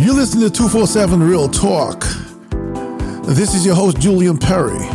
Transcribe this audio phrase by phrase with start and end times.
[0.00, 2.00] You listen to 247 Real Talk.
[3.26, 4.88] This is your host, Julian Perry.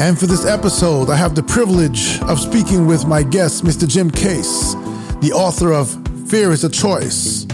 [0.00, 3.86] And for this episode, I have the privilege of speaking with my guest, Mr.
[3.86, 4.74] Jim Case,
[5.20, 5.96] the author of
[6.28, 7.46] Fear is a Choice.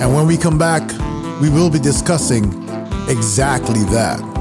[0.00, 0.90] And when we come back,
[1.42, 2.46] we will be discussing
[3.06, 4.31] exactly that.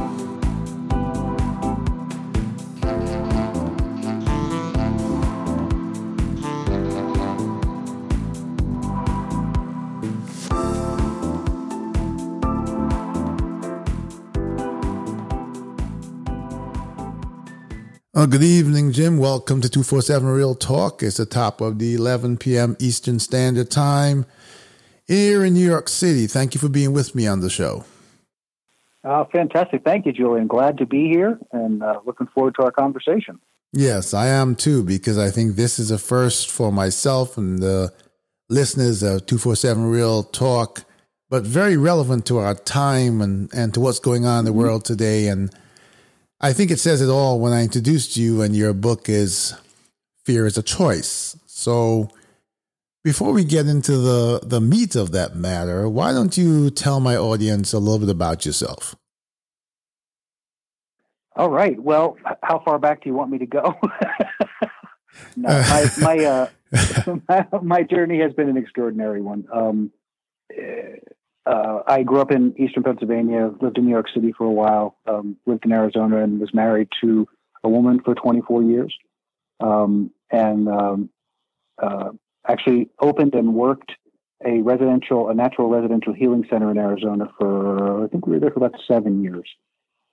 [18.21, 19.17] Uh, good evening, Jim.
[19.17, 21.01] Welcome to 247 Real Talk.
[21.01, 22.77] It's the top of the 11 p.m.
[22.79, 24.27] Eastern Standard Time
[25.07, 26.27] here in New York City.
[26.27, 27.83] Thank you for being with me on the show.
[29.03, 29.83] Uh, fantastic.
[29.83, 30.45] Thank you, Julian.
[30.45, 33.39] Glad to be here and uh, looking forward to our conversation.
[33.73, 37.91] Yes, I am too, because I think this is a first for myself and the
[38.49, 40.83] listeners of 247 Real Talk,
[41.31, 44.59] but very relevant to our time and, and to what's going on in the mm-hmm.
[44.59, 45.27] world today.
[45.27, 45.51] And
[46.43, 49.55] I think it says it all when I introduced you, and your book is
[50.25, 51.37] Fear is a Choice.
[51.45, 52.09] So,
[53.03, 57.15] before we get into the, the meat of that matter, why don't you tell my
[57.15, 58.95] audience a little bit about yourself?
[61.35, 61.79] All right.
[61.79, 63.75] Well, how far back do you want me to go?
[65.35, 66.49] no, my my, uh,
[67.29, 69.45] my, my journey has been an extraordinary one.
[69.53, 69.91] Um,
[71.45, 74.97] uh, I grew up in Eastern Pennsylvania, lived in New York City for a while,
[75.07, 77.27] um, lived in Arizona, and was married to
[77.63, 78.95] a woman for 24 years.
[79.59, 81.09] Um, and um,
[81.81, 82.11] uh,
[82.47, 83.91] actually opened and worked
[84.45, 88.51] a residential, a natural residential healing center in Arizona for, I think we were there
[88.51, 89.47] for about seven years.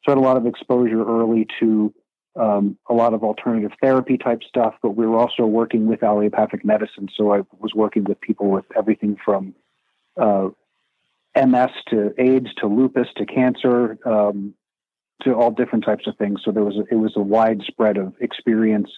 [0.05, 1.95] So I had a lot of exposure early to
[2.37, 6.65] um, a lot of alternative therapy type stuff, but we were also working with allopathic
[6.65, 7.09] medicine.
[7.17, 9.55] So I was working with people with everything from
[10.21, 10.49] uh,
[11.47, 14.55] MS to AIDS to lupus to cancer um,
[15.23, 16.41] to all different types of things.
[16.45, 18.91] So there was a, it was a widespread of experience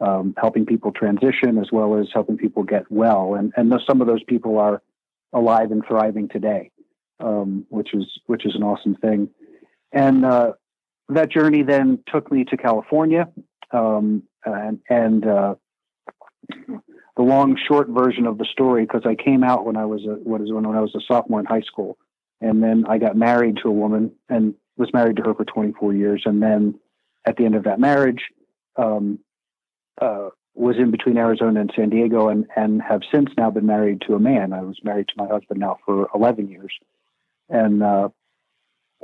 [0.00, 3.34] um, helping people transition as well as helping people get well.
[3.34, 4.82] And and some of those people are
[5.32, 6.70] alive and thriving today,
[7.20, 9.28] um, which is which is an awesome thing.
[9.92, 10.52] And uh,
[11.08, 13.28] that journey then took me to California,
[13.72, 15.54] um, and, and uh,
[17.16, 20.14] the long short version of the story because I came out when I was a
[20.22, 21.98] what is when when I was a sophomore in high school,
[22.40, 25.94] and then I got married to a woman and was married to her for 24
[25.94, 26.78] years, and then
[27.26, 28.22] at the end of that marriage,
[28.76, 29.18] um,
[30.00, 34.02] uh, was in between Arizona and San Diego, and and have since now been married
[34.06, 34.52] to a man.
[34.52, 36.72] I was married to my husband now for 11 years,
[37.48, 38.08] and uh,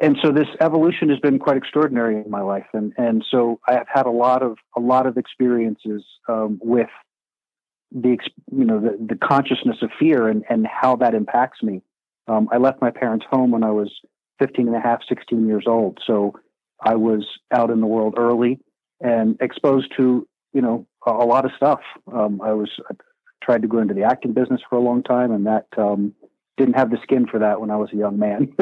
[0.01, 3.75] and so this evolution has been quite extraordinary in my life, and and so I
[3.75, 6.89] have had a lot of a lot of experiences um, with
[7.93, 8.19] the
[8.53, 11.83] you know the, the consciousness of fear and, and how that impacts me.
[12.29, 13.91] Um, I left my parents' home when I was
[14.41, 15.99] 15 and a half, 16 years old.
[16.07, 16.35] So
[16.81, 18.59] I was out in the world early
[19.01, 21.81] and exposed to you know a, a lot of stuff.
[22.13, 22.95] Um, I was I
[23.43, 26.15] tried to go into the acting business for a long time, and that um,
[26.57, 28.55] didn't have the skin for that when I was a young man.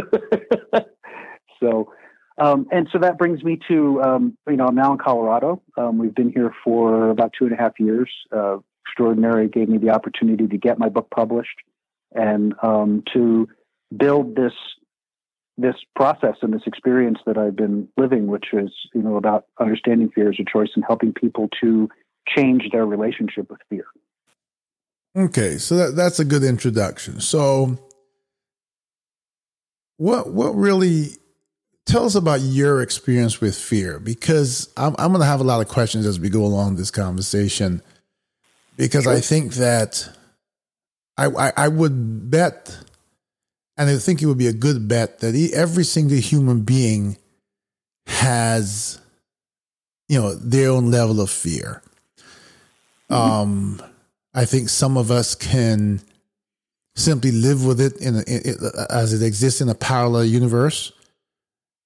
[1.61, 1.93] so.
[2.37, 5.63] Um, and so that brings me to, um, you know, I'm now in Colorado.
[5.79, 8.11] Um, we've been here for about two and a half years.
[8.33, 8.57] Uh,
[8.95, 9.47] extraordinary.
[9.47, 11.57] It gave me the opportunity to get my book published
[12.13, 13.49] and um, to
[13.97, 14.53] build this
[15.57, 20.11] this process and this experience that I've been living, which is you know about understanding
[20.15, 21.89] fear as a choice and helping people to
[22.29, 23.85] change their relationship with fear.
[25.17, 27.21] Okay, so that, that's a good introduction.
[27.21, 27.79] So,
[29.97, 31.11] what what really
[31.87, 34.01] tell us about your experience with fear?
[34.01, 36.91] Because I'm I'm going to have a lot of questions as we go along this
[36.91, 37.81] conversation
[38.77, 39.07] because.
[39.07, 40.09] I think that
[41.17, 42.77] I, I, I would bet,
[43.77, 47.17] and I think it would be a good bet that every single human being
[48.07, 49.01] has,
[50.09, 51.83] you know, their own level of fear.
[53.11, 53.15] Mm-hmm.
[53.15, 53.83] Um,
[54.35, 56.01] I think some of us can
[56.97, 58.55] simply live with it in, a, in
[58.91, 60.93] as it exists in a parallel universe,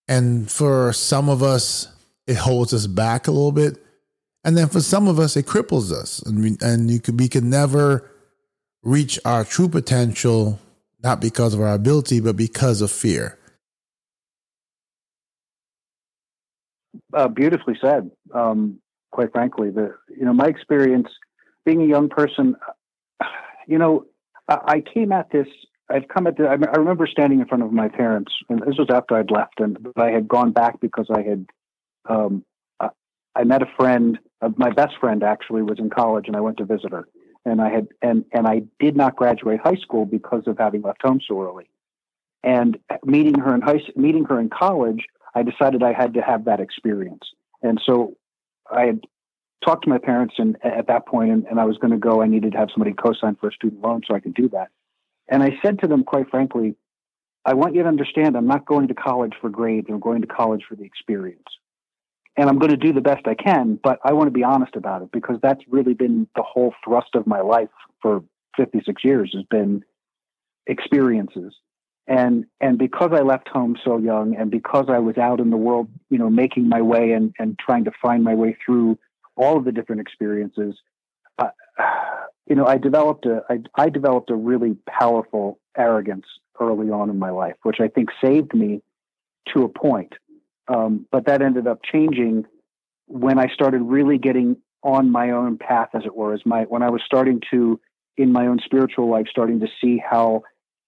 [0.06, 1.88] and for some of us,
[2.26, 3.82] it holds us back a little bit
[4.44, 7.28] and then for some of us, it cripples us, and we, and you could we
[7.28, 8.10] can never
[8.82, 10.58] reach our true potential,
[11.02, 13.38] not because of our ability, but because of fear.
[17.12, 18.10] Uh, beautifully said.
[18.32, 18.80] Um,
[19.10, 21.08] quite frankly, the you know my experience
[21.64, 22.56] being a young person,
[23.66, 24.06] you know,
[24.48, 25.48] I, I came at this.
[25.90, 28.88] I've come at the, I remember standing in front of my parents, and this was
[28.90, 31.46] after I'd left, and I had gone back because I had
[32.08, 32.44] um,
[33.34, 36.58] I met a friend, uh, my best friend actually was in college, and I went
[36.58, 37.08] to visit her.
[37.44, 41.02] and I had and and I did not graduate high school because of having left
[41.02, 41.68] home so early.
[42.42, 46.44] And meeting her in high meeting her in college, I decided I had to have
[46.44, 47.24] that experience.
[47.62, 48.16] And so
[48.70, 49.00] I had
[49.64, 52.22] talked to my parents and at that point and, and I was going to go
[52.22, 54.68] I needed to have somebody co-sign for a student loan so I could do that.
[55.28, 56.76] And I said to them quite frankly,
[57.44, 60.28] I want you to understand I'm not going to college for grades, I'm going to
[60.28, 61.48] college for the experience
[62.38, 64.76] and I'm going to do the best I can, but I want to be honest
[64.76, 67.68] about it because that's really been the whole thrust of my life
[68.00, 68.22] for
[68.56, 69.84] 56 years has been
[70.68, 71.52] experiences.
[72.06, 75.56] And and because I left home so young and because I was out in the
[75.56, 78.98] world, you know, making my way and and trying to find my way through
[79.36, 80.76] all of the different experiences,
[81.38, 81.50] uh,
[82.46, 86.26] you know, I developed a I, I developed a really powerful arrogance
[86.60, 88.80] early on in my life, which I think saved me
[89.52, 90.14] to a point
[90.68, 92.44] um, but that ended up changing
[93.06, 96.82] when I started really getting on my own path, as it were, as my when
[96.82, 97.80] I was starting to
[98.16, 100.42] in my own spiritual life, starting to see how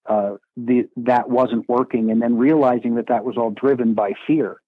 [0.08, 4.60] uh, the that wasn't working, and then realizing that that was all driven by fear,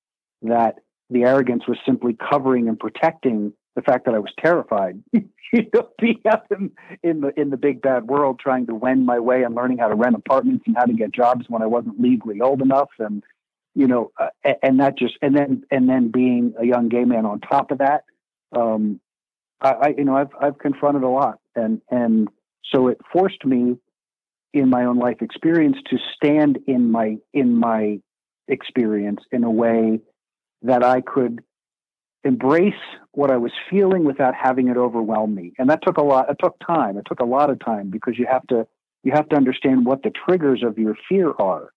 [0.42, 0.76] that
[1.10, 5.02] the arrogance was simply covering and protecting the fact that I was terrified.
[5.12, 6.70] you know, being out in,
[7.02, 9.88] in the in the big bad world, trying to wend my way and learning how
[9.88, 13.22] to rent apartments and how to get jobs when I wasn't legally old enough, and
[13.74, 17.26] you know, uh, and that just and then and then being a young gay man
[17.26, 18.04] on top of that,
[18.54, 19.00] um,
[19.60, 22.28] I, I you know I've I've confronted a lot, and and
[22.72, 23.76] so it forced me
[24.52, 28.00] in my own life experience to stand in my in my
[28.48, 30.00] experience in a way
[30.62, 31.42] that I could
[32.24, 32.74] embrace
[33.12, 35.52] what I was feeling without having it overwhelm me.
[35.58, 36.98] And that took a lot it took time.
[36.98, 38.66] It took a lot of time because you have to
[39.02, 41.72] you have to understand what the triggers of your fear are.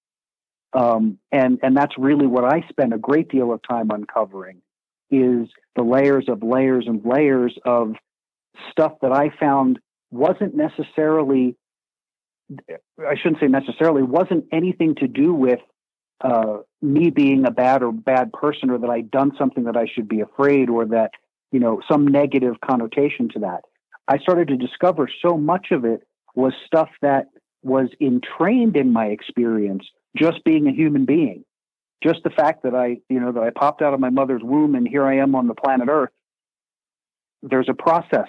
[0.76, 4.62] Um, and and that's really what I spend a great deal of time uncovering
[5.10, 7.94] is the layers of layers and layers of
[8.72, 9.80] stuff that I found
[10.12, 11.56] wasn't necessarily
[13.00, 15.60] I shouldn't say necessarily wasn't anything to do with
[16.22, 19.86] uh, me being a bad or bad person or that I'd done something that I
[19.94, 21.12] should be afraid or that
[21.54, 23.62] you know some negative connotation to that.
[24.10, 26.02] I started to discover so much of it
[26.36, 27.28] was stuff that
[27.64, 31.44] was entrained in my experience just being a human being.
[32.04, 34.76] Just the fact that I, you know, that I popped out of my mother's womb
[34.76, 36.12] and here I am on the planet Earth.
[37.42, 38.28] There's a process,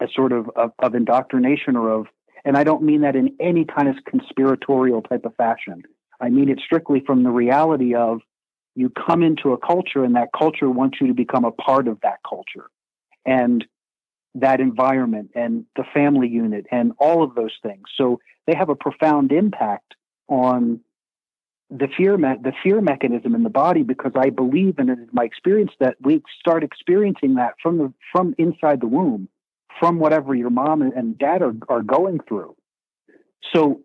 [0.00, 2.06] a sort of, of, of indoctrination or of,
[2.44, 5.82] and I don't mean that in any kind of conspiratorial type of fashion.
[6.20, 8.20] I mean it strictly from the reality of
[8.74, 12.00] you come into a culture and that culture wants you to become a part of
[12.02, 12.68] that culture
[13.26, 13.64] and
[14.34, 17.82] that environment and the family unit and all of those things.
[17.96, 19.94] So they have a profound impact
[20.28, 20.80] on
[21.72, 25.24] the fear me- the fear mechanism in the body because I believe and in my
[25.24, 29.28] experience that we start experiencing that from the from inside the womb,
[29.80, 32.54] from whatever your mom and dad are, are going through.
[33.54, 33.80] So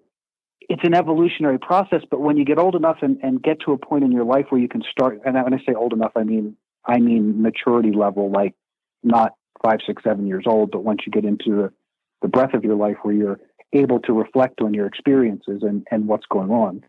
[0.70, 3.78] it's an evolutionary process, but when you get old enough and, and get to a
[3.78, 6.24] point in your life where you can start and when I say old enough, I
[6.24, 8.54] mean I mean maturity level, like
[9.02, 11.74] not five, six, seven years old, but once you get into the,
[12.22, 13.40] the breadth of your life where you're
[13.72, 16.84] able to reflect on your experiences and, and what's going on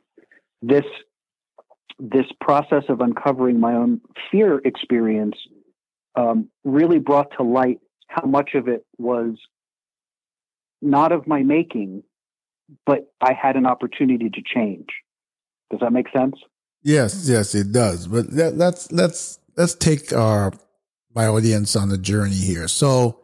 [0.62, 0.84] this
[1.98, 4.00] this process of uncovering my own
[4.30, 5.36] fear experience
[6.14, 9.36] um, really brought to light how much of it was
[10.80, 12.04] not of my making,
[12.86, 14.86] but I had an opportunity to change.
[15.70, 16.36] Does that make sense?
[16.82, 18.06] Yes, yes, it does.
[18.06, 20.52] But let, let's let's let's take our
[21.14, 22.68] my audience on the journey here.
[22.68, 23.20] So,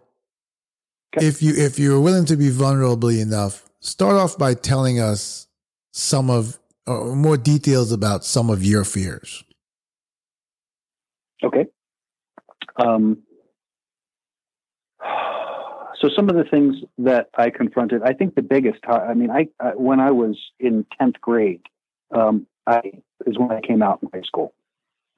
[1.17, 1.27] okay.
[1.27, 5.47] if you if you're willing to be vulnerable enough, start off by telling us
[5.93, 9.45] some of or uh, more details about some of your fears.
[11.43, 11.67] Okay.
[12.77, 13.23] Um,
[16.01, 19.49] so some of the things that I confronted, I think the biggest, I mean, I,
[19.61, 21.63] I when I was in 10th grade,
[22.15, 22.81] um, I
[23.27, 24.55] is when I came out in high school.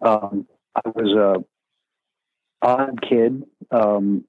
[0.00, 4.24] Um, I was a odd kid, um,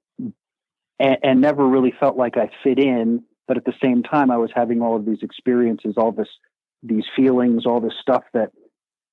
[0.98, 3.24] and, and, never really felt like I fit in.
[3.46, 6.28] But at the same time, I was having all of these experiences, all this
[6.82, 8.52] these feelings, all this stuff that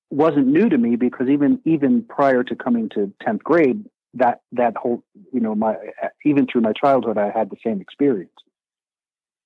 [0.09, 4.75] wasn't new to me because even even prior to coming to 10th grade, that that
[4.77, 5.03] whole
[5.33, 5.75] you know my
[6.23, 8.31] even through my childhood, I had the same experience.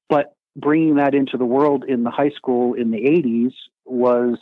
[0.09, 3.53] But bringing that into the world in the high school in the 80s
[3.85, 4.37] was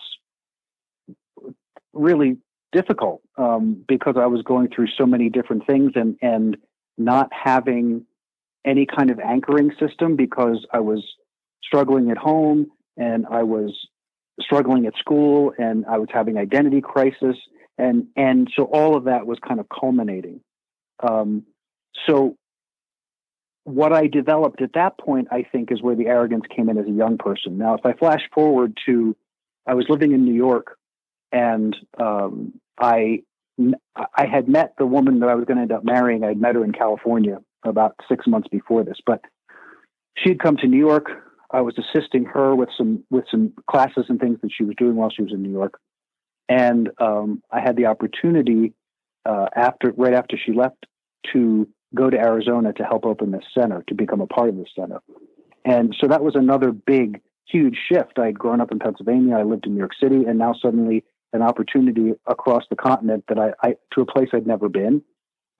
[1.94, 2.38] really
[2.72, 6.58] difficult um, because I was going through so many different things and and
[6.98, 8.06] not having
[8.66, 11.04] any kind of anchoring system because I was
[11.64, 13.76] struggling at home and I was
[14.40, 17.36] struggling at school and I was having identity crisis
[17.78, 20.42] and and so all of that was kind of culminating.
[21.08, 21.44] Um,
[22.08, 22.36] so
[23.64, 26.88] what I developed at that point, I think, is where the arrogance came in as
[26.88, 27.58] a young person.
[27.58, 29.16] Now, if I flash forward to,
[29.68, 30.78] I was living in New York,
[31.32, 33.24] and um, I
[33.96, 36.24] I had met the woman that I was going to end up marrying.
[36.24, 39.22] I had met her in California about six months before this, but
[40.16, 41.10] she had come to New York.
[41.52, 44.96] I was assisting her with some with some classes and things that she was doing
[44.96, 45.80] while she was in New York,
[46.50, 48.74] and um, I had the opportunity
[49.26, 50.86] uh, after right after she left
[51.34, 54.68] to go to Arizona to help open this center, to become a part of this
[54.76, 55.00] center.
[55.64, 58.20] And so that was another big, huge shift.
[58.20, 61.04] I had grown up in Pennsylvania, I lived in New York City, and now suddenly
[61.34, 65.02] an opportunity across the continent that I, I to a place I'd never been,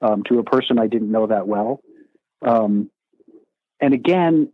[0.02, 1.82] um, to a person I didn't know that well.
[2.42, 2.90] Um,
[3.82, 4.52] and again,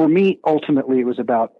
[0.00, 1.52] for me, ultimately, it was about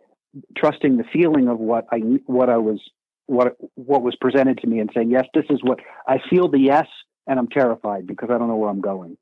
[0.56, 2.80] trusting the feeling of what I what I was
[3.26, 5.78] what what was presented to me and saying yes, this is what
[6.08, 6.48] I feel.
[6.48, 6.86] The yes,
[7.26, 9.18] and I'm terrified because I don't know where I'm going.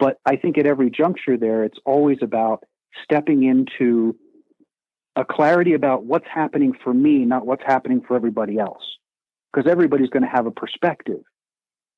[0.00, 2.64] But I think at every juncture there, it's always about
[3.04, 4.16] stepping into
[5.14, 8.82] a clarity about what's happening for me, not what's happening for everybody else.
[9.52, 11.20] Because everybody's going to have a perspective.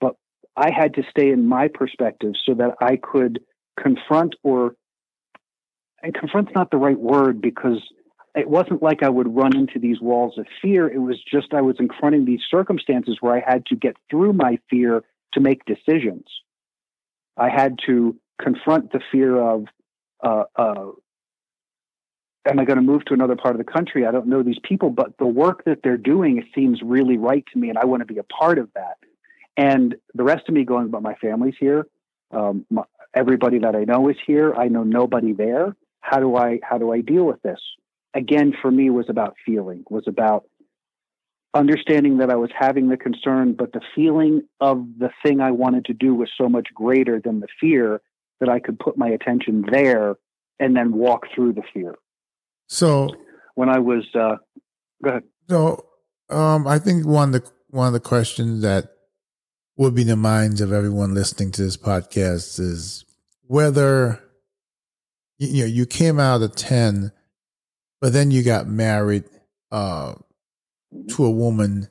[0.01, 0.17] But
[0.55, 3.41] I had to stay in my perspective so that I could
[3.83, 4.75] confront or,
[6.03, 7.81] and confront's not the right word because
[8.35, 10.89] it wasn't like I would run into these walls of fear.
[10.89, 14.59] It was just I was confronting these circumstances where I had to get through my
[14.71, 15.03] fear
[15.33, 16.27] to make decisions.
[17.37, 19.65] I had to confront the fear of,
[20.23, 20.91] uh, uh,
[22.47, 24.07] am I going to move to another part of the country?
[24.07, 27.59] I don't know these people, but the work that they're doing seems really right to
[27.59, 28.99] me, and I want to be a part of that.
[29.57, 31.87] And the rest of me going, but my family's here.
[32.31, 32.83] Um, my,
[33.15, 34.55] everybody that I know is here.
[34.55, 35.75] I know nobody there.
[36.09, 37.61] How do I how do I deal with this?
[38.15, 39.85] Again, for me, was about feeling.
[39.91, 40.45] Was about
[41.55, 45.85] understanding that I was having the concern, but the feeling of the thing I wanted
[45.87, 48.01] to do was so much greater than the fear
[48.41, 50.17] that I could put my attention there
[50.61, 51.95] and then walk through the fear.
[52.69, 53.11] So
[53.55, 54.37] when I was, uh,
[55.03, 55.23] go ahead.
[55.49, 55.87] So
[56.31, 58.93] um, I think one of the one of the questions that
[59.77, 63.05] would be in the minds of everyone listening to this podcast is
[63.47, 64.23] whether
[65.39, 67.13] you know you came out of ten,
[68.01, 69.25] but then you got married.
[69.71, 70.15] Uh,
[71.11, 71.89] to a woman,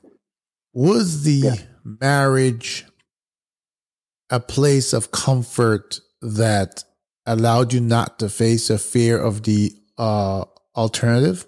[0.72, 1.54] was the yeah.
[1.84, 2.84] marriage
[4.30, 6.84] a place of comfort that
[7.26, 10.44] allowed you not to face a fear of the uh,
[10.76, 11.46] alternative?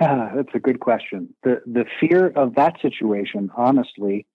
[0.00, 1.34] Ah, that's a good question.
[1.42, 4.26] The the fear of that situation, honestly,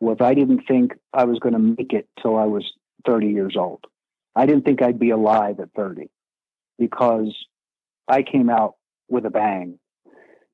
[0.00, 2.72] was I didn't think I was going to make it till I was
[3.06, 3.84] 30 years old.
[4.34, 6.08] I didn't think I'd be alive at 30
[6.78, 7.34] because
[8.08, 8.76] I came out
[9.08, 9.78] with a bang.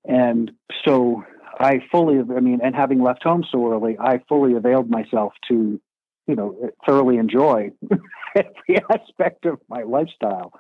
[0.05, 0.53] And
[0.87, 1.25] so
[1.59, 5.81] I fully, I mean, and having left home so early, I fully availed myself to,
[6.27, 7.71] you know, thoroughly enjoy
[8.37, 10.53] every aspect of my lifestyle.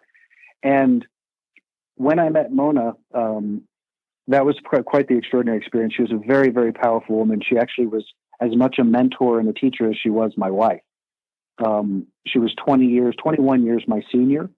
[0.62, 1.04] And
[1.96, 3.62] when I met Mona, um,
[4.28, 5.94] that was quite the extraordinary experience.
[5.94, 7.40] She was a very, very powerful woman.
[7.46, 8.04] She actually was
[8.40, 10.80] as much a mentor and a teacher as she was my wife.
[11.64, 14.50] Um, she was 20 years, 21 years my senior.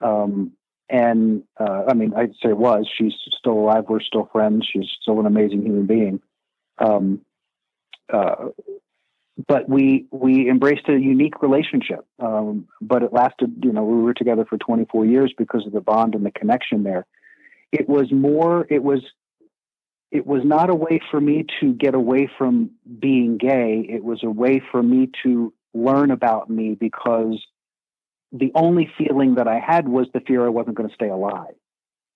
[0.00, 0.52] Um,
[0.88, 2.88] and uh, I mean, I'd say it was.
[2.96, 3.84] She's still alive.
[3.88, 4.68] We're still friends.
[4.70, 6.20] She's still an amazing human being.
[6.78, 7.22] Um,
[8.12, 8.50] uh,
[9.48, 12.06] but we we embraced a unique relationship.
[12.20, 13.64] Um, but it lasted.
[13.64, 16.84] You know, we were together for 24 years because of the bond and the connection
[16.84, 17.06] there.
[17.72, 18.66] It was more.
[18.70, 19.00] It was.
[20.12, 23.84] It was not a way for me to get away from being gay.
[23.88, 27.44] It was a way for me to learn about me because
[28.32, 31.54] the only feeling that I had was the fear I wasn't going to stay alive.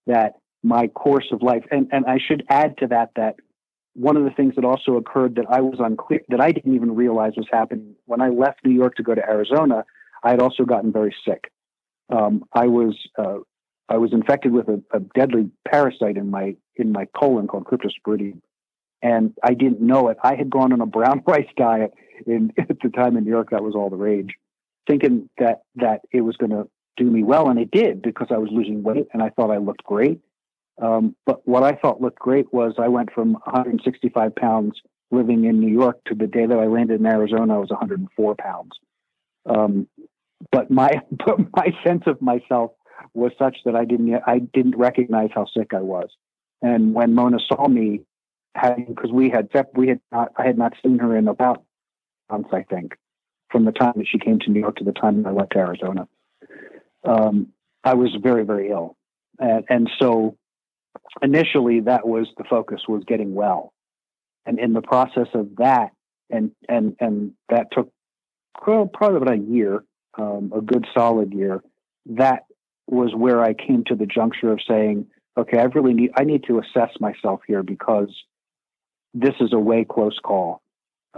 [0.07, 3.37] That my course of life, and, and I should add to that that
[3.95, 6.95] one of the things that also occurred that I was unclear, that I didn't even
[6.95, 9.85] realize was happening when I left New York to go to Arizona,
[10.23, 11.51] I had also gotten very sick.
[12.09, 13.39] Um, I was uh,
[13.89, 18.41] I was infected with a, a, deadly parasite in my in my colon called Cryptosporidium,
[19.03, 20.19] and I didn't know it.
[20.23, 21.93] I had gone on a brown rice diet
[22.27, 23.51] in at the time in New York.
[23.51, 24.35] That was all the rage,
[24.89, 28.39] thinking that that it was going to do me well, and it did because I
[28.39, 30.21] was losing weight and I thought I looked great.
[30.81, 34.81] Um, but what I thought looked great was I went from 165 pounds
[35.11, 38.35] living in New York to the day that I landed in Arizona, I was 104
[38.37, 38.71] pounds.
[39.47, 39.89] Um,
[40.53, 42.73] but my but my sense of myself
[43.15, 46.09] was such that I didn't I didn't recognize how sick I was.
[46.63, 48.03] And when Mona saw me,
[48.55, 51.65] because we had we had not I had not seen her in about
[52.31, 52.95] months, I think
[53.51, 55.51] from the time that she came to New York to the time that I went
[55.51, 56.09] to Arizona.
[57.05, 57.49] Um,
[57.83, 58.97] I was very, very ill.
[59.39, 60.37] And, and so
[61.23, 63.73] initially that was the focus was getting well.
[64.47, 65.91] And in the process of that,
[66.31, 67.91] and and and that took
[68.67, 69.85] well, probably about a year,
[70.17, 71.63] um, a good solid year.
[72.07, 72.45] That
[72.87, 76.45] was where I came to the juncture of saying, okay, I really need I need
[76.45, 78.15] to assess myself here because
[79.15, 80.63] this is a way close call.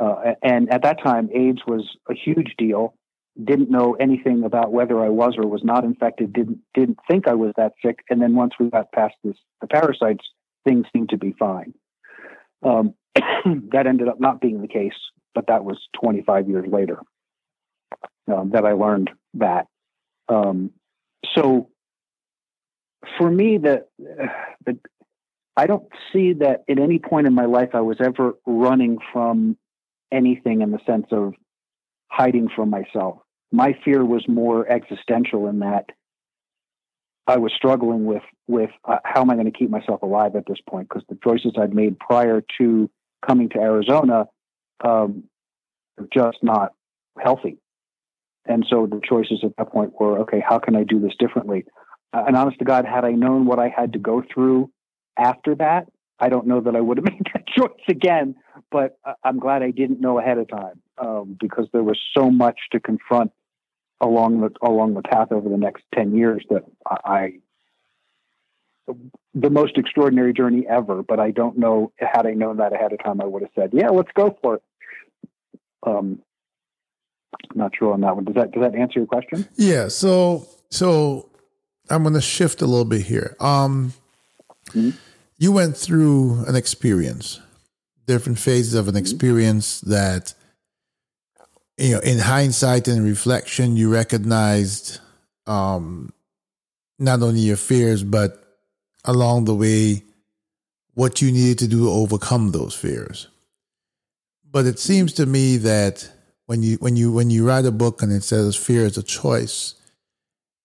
[0.01, 2.95] Uh, and at that time, AIDS was a huge deal.
[3.43, 6.33] Didn't know anything about whether I was or was not infected.
[6.33, 8.01] Didn't didn't think I was that sick.
[8.11, 10.25] And then once we got past this, the parasites,
[10.65, 11.75] things seemed to be fine.
[12.63, 14.93] Um, that ended up not being the case,
[15.35, 17.01] but that was 25 years later
[18.33, 19.67] um, that I learned that.
[20.29, 20.71] Um,
[21.35, 21.69] so
[23.19, 23.87] for me, the,
[24.65, 24.79] the
[25.57, 29.57] I don't see that at any point in my life I was ever running from
[30.11, 31.35] anything in the sense of
[32.09, 33.19] hiding from myself.
[33.51, 35.87] My fear was more existential in that
[37.27, 40.47] I was struggling with with uh, how am I going to keep myself alive at
[40.47, 42.91] this point because the choices I'd made prior to
[43.27, 44.27] coming to Arizona
[44.83, 45.25] um,
[46.13, 46.73] just not
[47.23, 47.59] healthy.
[48.45, 51.65] And so the choices at that point were, okay, how can I do this differently?
[52.13, 54.71] Uh, and honest to God, had I known what I had to go through
[55.23, 55.87] after that,
[56.19, 58.35] I don't know that I would have made that choice again.
[58.71, 62.59] But I'm glad I didn't know ahead of time um, because there was so much
[62.73, 63.33] to confront
[64.01, 67.35] along the along the path over the next ten years that I
[69.35, 71.03] the most extraordinary journey ever.
[71.03, 73.71] But I don't know had I known that ahead of time, I would have said,
[73.73, 74.63] "Yeah, let's go for it."
[75.85, 76.21] Um,
[77.55, 78.25] not sure on that one.
[78.25, 79.49] Does that does that answer your question?
[79.57, 79.89] Yeah.
[79.89, 81.29] So so
[81.91, 83.37] I'm going to shift a little bit here.
[83.41, 83.93] Um,
[84.71, 84.91] mm-hmm.
[85.43, 87.41] You went through an experience,
[88.07, 89.01] different phases of an mm-hmm.
[89.01, 90.35] experience that
[91.77, 91.99] you know.
[91.99, 95.01] In hindsight and reflection, you recognized
[95.49, 96.13] um,
[97.01, 98.61] not only your fears, but
[99.05, 100.05] along the way,
[100.95, 103.27] what you needed to do to overcome those fears.
[104.49, 106.09] But it seems to me that
[106.47, 109.03] when you when you when you write a book and it says fear is a
[109.03, 109.75] choice,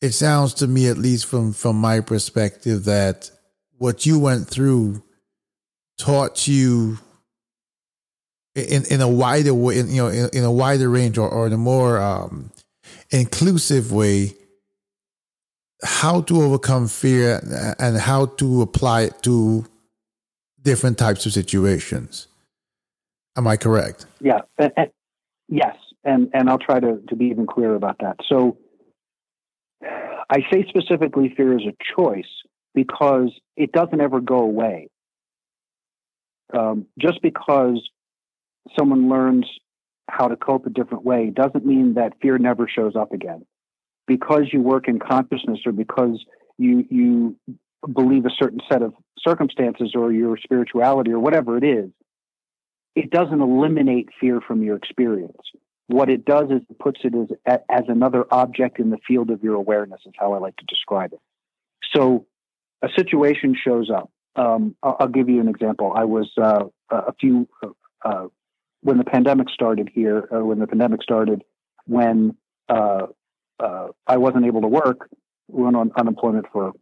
[0.04, 3.32] it sounds to me, at least from from my perspective, that
[3.78, 5.04] what you went through
[5.98, 7.00] taught you
[8.56, 11.48] in in a wider way, in, you know, in, in a wider range or, or
[11.48, 12.52] in a more um,
[13.12, 14.34] inclusive way,
[15.84, 17.42] how to overcome fear
[17.80, 19.66] and how to apply it to
[20.62, 22.28] different types of situations.
[23.36, 24.06] Am I correct?
[24.20, 24.42] Yeah,
[25.50, 28.18] Yes, and and I'll try to to be even clearer about that.
[28.28, 28.58] So
[29.82, 32.26] I say specifically fear is a choice
[32.78, 34.88] because it doesn't ever go away.
[36.56, 37.82] Um, just because
[38.78, 39.48] someone learns
[40.08, 43.48] how to cope a different way doesn't mean that fear never shows up again.
[44.06, 46.24] Because you work in consciousness or because
[46.60, 47.36] you you
[47.92, 48.94] believe a certain set of
[49.28, 51.90] circumstances or your spirituality or whatever it is,
[52.96, 55.42] it doesn't eliminate fear from your experience.
[55.88, 57.16] What it does is it puts it
[57.48, 60.66] as, as another object in the field of your awareness, is how I like to
[60.66, 61.20] describe it.
[61.96, 62.28] So
[62.82, 64.12] a situation shows up.
[64.36, 65.94] Um, I'll, I'll, give you an example.
[65.96, 67.48] I was uh, a few,
[68.06, 68.28] uh,
[68.82, 71.44] when the pandemic started here, uh, when the pandemic started,
[71.86, 72.38] when
[72.70, 73.08] uh,
[73.60, 75.10] uh, I wasn't able to work,
[75.48, 76.74] we went on unemployment for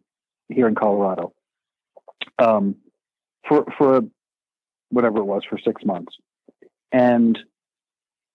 [0.48, 1.32] here in Colorado.
[2.38, 2.76] Um,
[3.48, 4.02] for for
[4.90, 6.14] whatever it was, for six months.
[6.92, 7.38] And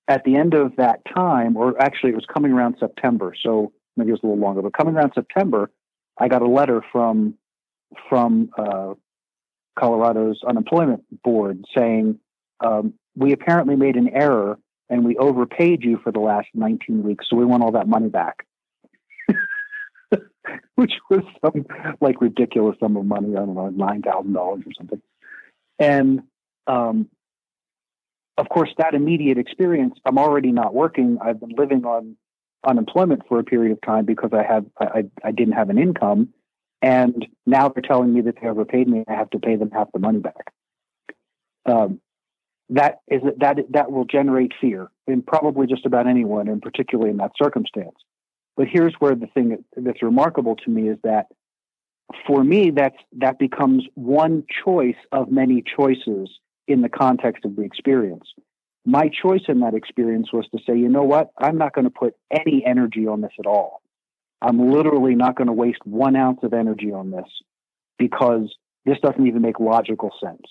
[0.07, 4.09] at the end of that time, or actually it was coming around September, so maybe
[4.09, 5.71] it was a little longer, but coming around September,
[6.17, 7.35] I got a letter from
[8.09, 8.93] from uh,
[9.79, 12.19] Colorado's unemployment board saying
[12.59, 14.57] um, we apparently made an error
[14.89, 18.09] and we overpaid you for the last 19 weeks, so we want all that money
[18.09, 18.45] back.
[20.75, 21.65] Which was some
[22.01, 23.29] like ridiculous sum of money.
[23.31, 25.01] I don't know, nine thousand dollars or something.
[25.79, 26.23] And
[26.67, 27.07] um,
[28.37, 31.19] of course, that immediate experience, I'm already not working.
[31.21, 32.17] I've been living on
[32.67, 36.29] unemployment for a period of time because I have I, I didn't have an income,
[36.81, 39.03] and now they're telling me that they overpaid me.
[39.07, 40.53] I have to pay them half the money back.
[41.65, 42.01] Um,
[42.69, 47.17] that is that that will generate fear in probably just about anyone, and particularly in
[47.17, 47.95] that circumstance.
[48.55, 51.27] But here's where the thing that's remarkable to me is that
[52.27, 56.29] for me, that's that becomes one choice of many choices
[56.67, 58.25] in the context of the experience.
[58.85, 61.29] My choice in that experience was to say, you know what?
[61.37, 63.80] I'm not going to put any energy on this at all.
[64.41, 67.27] I'm literally not going to waste one ounce of energy on this
[67.97, 68.53] because
[68.85, 70.41] this doesn't even make logical sense.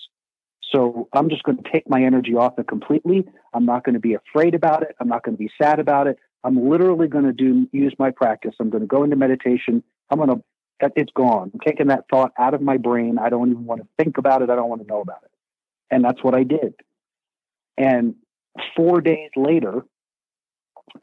[0.73, 3.25] So I'm just going to take my energy off it completely.
[3.53, 4.95] I'm not going to be afraid about it.
[5.01, 6.17] I'm not going to be sad about it.
[6.43, 8.55] I'm literally going to do use my practice.
[8.59, 9.83] I'm going to go into meditation.
[10.09, 10.41] I'm going to
[10.95, 11.51] it's gone.
[11.53, 13.19] I'm taking that thought out of my brain.
[13.19, 14.49] I don't even want to think about it.
[14.49, 15.31] I don't want to know about it.
[15.91, 16.73] And that's what I did.
[17.77, 18.15] And
[18.75, 19.85] four days later,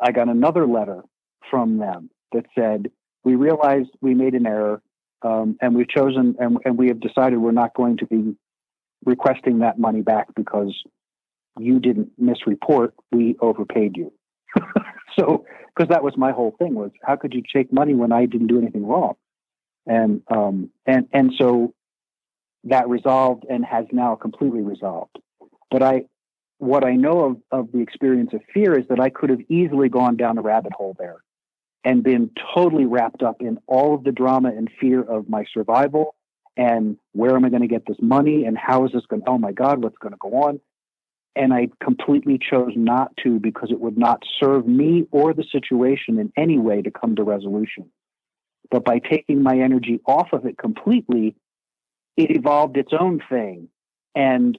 [0.00, 1.02] I got another letter
[1.48, 2.90] from them that said,
[3.24, 4.82] We realized we made an error
[5.22, 8.36] um, and we've chosen and, and we have decided we're not going to be
[9.04, 10.74] requesting that money back because
[11.58, 14.12] you didn't misreport, we overpaid you.
[15.18, 18.26] so, because that was my whole thing was how could you take money when I
[18.26, 19.14] didn't do anything wrong?
[19.86, 21.74] And um, and and so
[22.64, 25.16] that resolved and has now completely resolved.
[25.70, 26.02] But I,
[26.58, 29.88] what I know of, of the experience of fear is that I could have easily
[29.88, 31.22] gone down the rabbit hole there
[31.88, 36.14] and been totally wrapped up in all of the drama and fear of my survival
[36.54, 39.30] and where am I going to get this money and how is this going to,
[39.30, 40.60] oh my God, what's going to go on?
[41.34, 46.18] And I completely chose not to because it would not serve me or the situation
[46.18, 47.88] in any way to come to resolution.
[48.70, 51.36] But by taking my energy off of it completely,
[52.18, 53.68] it evolved its own thing.
[54.14, 54.58] And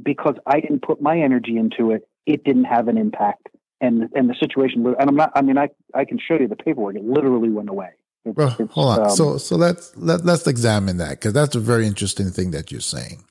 [0.00, 3.48] because I didn't put my energy into it, it didn't have an impact.
[3.80, 5.32] And and the situation, and I'm not.
[5.34, 6.96] I mean, I I can show you the paperwork.
[6.96, 7.90] It literally went away.
[8.24, 9.04] It's, well, it's, hold on.
[9.06, 12.70] Um, so so let's let let's examine that because that's a very interesting thing that
[12.70, 13.24] you're saying.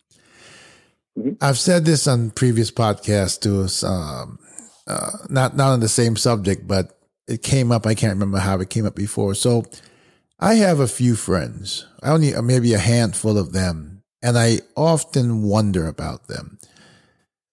[1.18, 1.34] Mm-hmm.
[1.42, 4.40] I've said this on previous podcasts to us, um,
[4.88, 7.86] uh, not not on the same subject, but it came up.
[7.86, 9.36] I can't remember how it came up before.
[9.36, 9.66] So
[10.40, 11.86] I have a few friends.
[12.02, 16.58] I only maybe a handful of them, and I often wonder about them.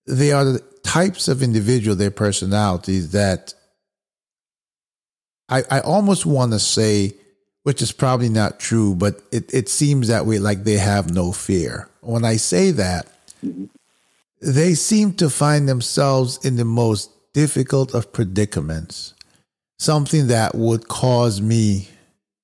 [0.07, 3.55] They are the types of individual, their personalities that
[5.49, 7.15] I, I almost want to say,
[7.63, 11.33] which is probably not true, but it, it seems that way, like they have no
[11.33, 11.89] fear.
[12.01, 13.09] When I say that,
[14.41, 19.15] they seem to find themselves in the most difficult of predicaments,
[19.79, 21.89] something that would cause me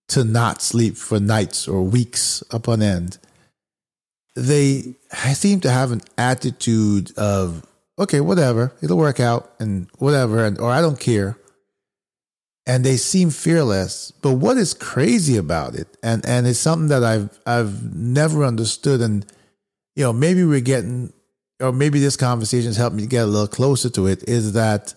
[0.08, 3.18] to not sleep for nights or weeks upon end.
[4.34, 4.94] They
[5.34, 7.64] seem to have an attitude of,
[8.02, 11.36] okay, whatever, it'll work out and whatever, and, or I don't care.
[12.66, 14.12] And they seem fearless.
[14.22, 19.00] But what is crazy about it, and, and it's something that I've I've never understood,
[19.00, 19.26] and
[19.96, 21.12] you know, maybe we're getting
[21.60, 24.94] or maybe this conversation has helped me get a little closer to it, is that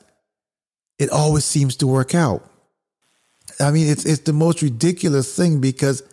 [0.99, 2.47] it always seems to work out
[3.59, 6.03] I mean, it's it's the most ridiculous thing because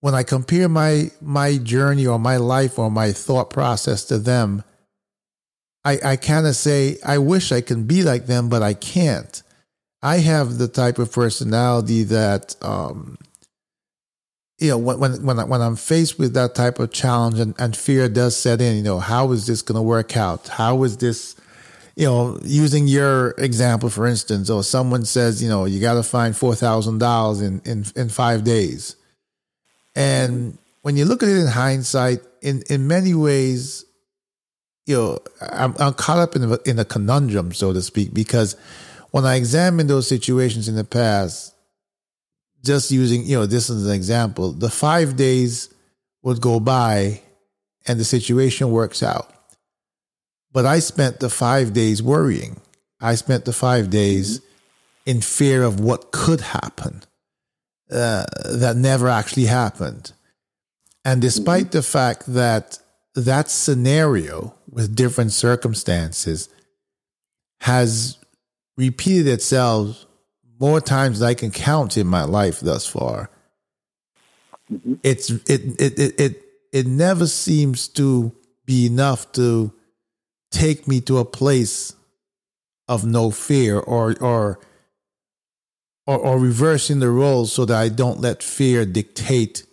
[0.00, 4.64] when I compare my my journey or my life or my thought process to them,
[5.86, 9.42] I I kind of say I wish I can be like them, but I can't.
[10.02, 13.16] I have the type of personality that um,
[14.58, 17.54] you know when when when, I, when I'm faced with that type of challenge and,
[17.58, 20.48] and fear does set in, you know, how is this going to work out?
[20.48, 21.36] How is this
[21.96, 26.02] you know, using your example, for instance, or someone says, you know, you got to
[26.02, 28.96] find four thousand dollars in in in five days,
[29.94, 33.85] and when you look at it in hindsight, in in many ways,
[34.86, 38.56] you know, I'm, I'm caught up in a, in a conundrum, so to speak, because
[39.10, 41.54] when I examine those situations in the past,
[42.64, 45.72] just using, you know, this as an example, the five days
[46.22, 47.20] would go by,
[47.86, 49.36] and the situation works out
[50.56, 52.62] but I spent the five days worrying.
[52.98, 54.40] I spent the five days
[55.04, 57.02] in fear of what could happen
[57.90, 60.12] uh, that never actually happened.
[61.04, 62.78] And despite the fact that
[63.16, 66.48] that scenario with different circumstances
[67.60, 68.18] has
[68.76, 70.06] repeated itself
[70.60, 73.30] more times than I can count in my life thus far,
[74.70, 74.94] mm-hmm.
[75.02, 78.32] it's it, it it it it never seems to
[78.64, 79.72] be enough to
[80.50, 81.94] take me to a place
[82.88, 84.58] of no fear or or
[86.06, 89.64] or, or reversing the roles so that I don't let fear dictate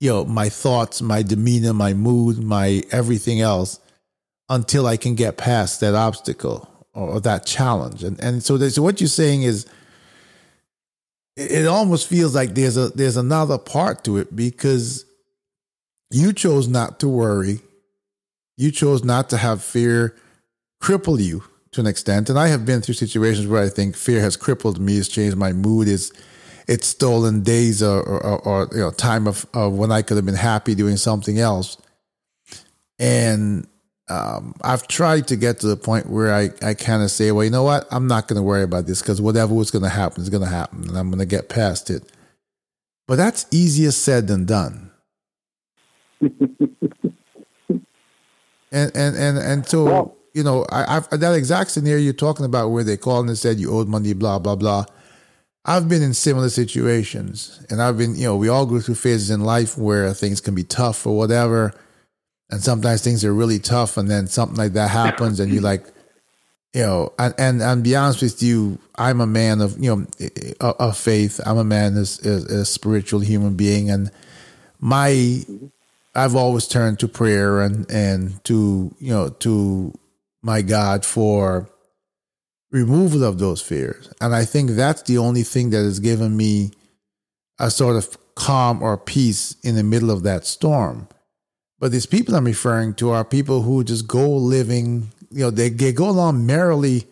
[0.00, 3.80] you know my thoughts my demeanor my mood my everything else
[4.48, 9.00] until I can get past that obstacle or, that challenge and and so, so what
[9.00, 9.66] you're saying is
[11.36, 15.04] it almost feels like there's a there's another part to it because
[16.10, 17.60] you chose not to worry
[18.56, 20.16] you chose not to have fear
[20.82, 22.28] cripple you to an extent.
[22.28, 25.36] And I have been through situations where I think fear has crippled me, it's changed
[25.36, 26.10] my mood, it's
[26.66, 30.26] it's stolen days or, or, or you know time of, of when I could have
[30.26, 31.78] been happy doing something else.
[32.98, 33.66] And
[34.08, 37.44] um, I've tried to get to the point where I, I kind of say, well,
[37.44, 37.86] you know what?
[37.90, 40.44] I'm not going to worry about this because whatever was going to happen is going
[40.44, 42.10] to happen and I'm going to get past it.
[43.06, 44.90] But that's easier said than done.
[48.72, 52.68] And and and and so you know, I, I've that exact scenario you're talking about
[52.68, 54.84] where they called and said you owed money, blah blah blah.
[55.68, 59.30] I've been in similar situations, and I've been, you know, we all go through phases
[59.30, 61.74] in life where things can be tough or whatever,
[62.48, 65.84] and sometimes things are really tough, and then something like that happens, and you're like,
[66.72, 70.06] you know, and, and and be honest with you, I'm a man of you know
[70.60, 71.40] of faith.
[71.44, 74.10] I'm a man as a spiritual human being, and
[74.78, 75.44] my
[76.14, 79.94] I've always turned to prayer and and to you know to
[80.42, 81.68] my God for
[82.70, 84.12] removal of those fears.
[84.20, 86.72] And I think that's the only thing that has given me
[87.58, 91.08] a sort of calm or peace in the middle of that storm.
[91.78, 95.68] But these people I'm referring to are people who just go living, you know, they,
[95.68, 97.06] they go along merrily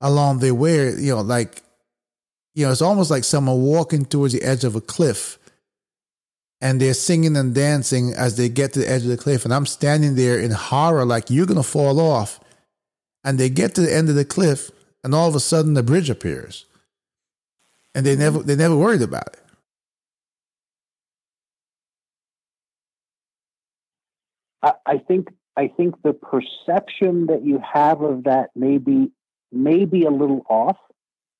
[0.00, 1.62] along their way, you know, like,
[2.54, 5.38] you know, it's almost like someone walking towards the edge of a cliff
[6.60, 9.44] and they're singing and dancing as they get to the edge of the cliff.
[9.44, 12.40] And I'm standing there in horror, like you're going to fall off.
[13.24, 14.70] And they get to the end of the cliff
[15.06, 16.64] and all of a sudden the bridge appears,
[17.94, 19.40] and they never they never worried about it.
[24.84, 29.12] I, think I think the perception that you have of that may be
[29.52, 30.76] may be a little off.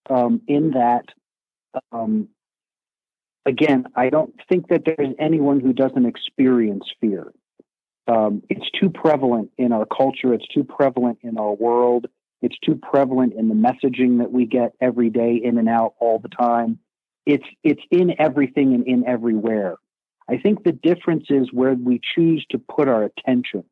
[0.08, 1.06] Um, in that,
[1.90, 2.28] um,
[3.46, 7.32] again, I don't think that there's anyone who doesn't experience fear.
[8.06, 10.32] Um, it's too prevalent in our culture.
[10.32, 12.06] It's too prevalent in our world.
[12.42, 16.18] It's too prevalent in the messaging that we get every day, in and out, all
[16.18, 16.78] the time.
[17.24, 19.76] It's it's in everything and in everywhere.
[20.28, 23.64] I think the difference is where we choose to put our attention,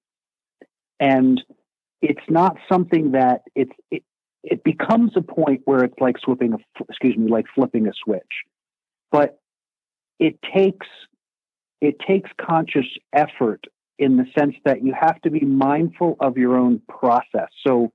[0.99, 1.41] and
[2.01, 4.03] it's not something that it's it,
[4.43, 8.23] it becomes a point where it's like flipping a excuse me like flipping a switch,
[9.13, 9.39] but
[10.19, 10.87] it takes
[11.81, 13.65] it takes conscious effort
[13.99, 17.49] in the sense that you have to be mindful of your own process.
[17.67, 17.93] So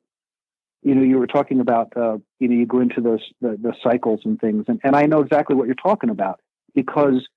[0.81, 3.73] you know, you were talking about, uh, you know, you go into those the, the
[3.83, 6.39] cycles and things, and, and I know exactly what you're talking about
[6.73, 7.27] because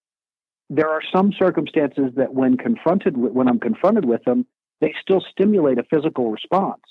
[0.70, 4.46] there are some circumstances that when confronted with, when I'm confronted with them,
[4.80, 6.82] they still stimulate a physical response.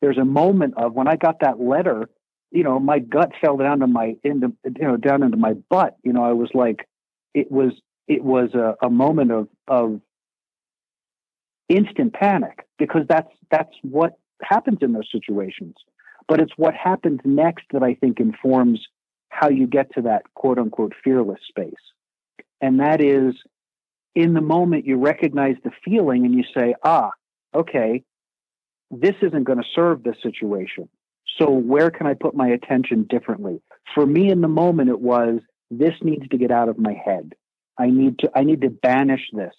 [0.00, 2.08] There's a moment of when I got that letter,
[2.50, 5.96] you know, my gut fell down to my into you know down into my butt.
[6.02, 6.88] You know, I was like,
[7.34, 7.72] it was
[8.06, 10.00] it was a, a moment of of
[11.68, 15.74] instant panic because that's that's what happens in those situations.
[16.28, 18.80] But it's what happens next that I think informs
[19.28, 21.74] how you get to that quote unquote fearless space.
[22.60, 23.34] And that is
[24.14, 27.10] in the moment you recognize the feeling and you say, ah,
[27.54, 28.02] okay,
[28.90, 30.88] this isn't going to serve this situation.
[31.38, 33.60] So where can I put my attention differently?
[33.94, 37.34] For me in the moment it was this needs to get out of my head.
[37.78, 39.54] I need to I need to banish this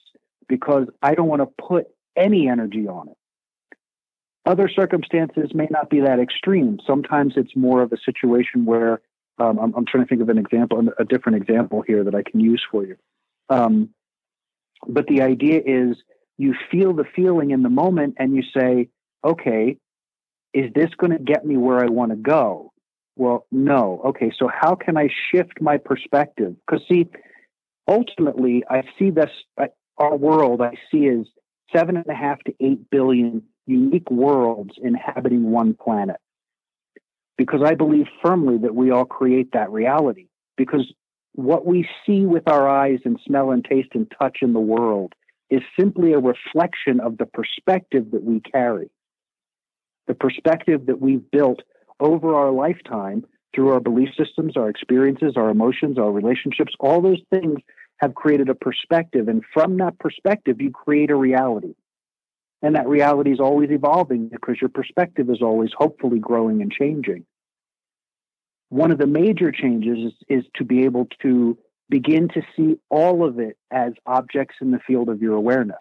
[0.48, 3.18] because I don't want to put any energy on it.
[4.48, 6.80] Other circumstances may not be that extreme.
[6.88, 9.02] Sometimes it's more of a situation where
[9.40, 12.24] um, I'm, I'm, trying to think of an example, a different example here that I
[12.24, 12.96] can use for you.
[13.50, 13.90] Um,
[14.88, 15.98] but the idea is
[16.38, 18.88] you feel the feeling in the moment and you say,
[19.22, 19.78] okay,
[20.54, 22.72] is this going to get me where I want to go?
[23.18, 24.02] Well, no.
[24.06, 26.56] Okay, so how can I shift my perspective?
[26.66, 27.10] Because, see,
[27.86, 31.28] ultimately, I see this, I, our world, I see as
[31.76, 36.18] seven and a half to eight billion unique worlds inhabiting one planet.
[37.38, 40.28] Because I believe firmly that we all create that reality.
[40.56, 40.92] Because
[41.34, 45.14] what we see with our eyes and smell and taste and touch in the world
[45.52, 48.90] is simply a reflection of the perspective that we carry.
[50.08, 51.62] The perspective that we've built
[52.00, 57.22] over our lifetime through our belief systems, our experiences, our emotions, our relationships, all those
[57.30, 57.60] things
[57.98, 59.28] have created a perspective.
[59.28, 61.74] And from that perspective, you create a reality.
[62.62, 67.26] And that reality is always evolving because your perspective is always hopefully growing and changing.
[68.70, 71.58] One of the major changes is, is to be able to
[71.90, 75.78] begin to see all of it as objects in the field of your awareness.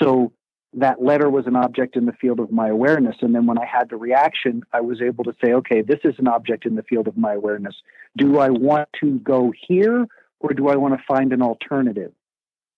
[0.00, 0.32] So
[0.74, 3.16] that letter was an object in the field of my awareness.
[3.20, 6.14] And then when I had the reaction, I was able to say, okay, this is
[6.18, 7.74] an object in the field of my awareness.
[8.16, 10.06] Do I want to go here
[10.40, 12.12] or do I want to find an alternative?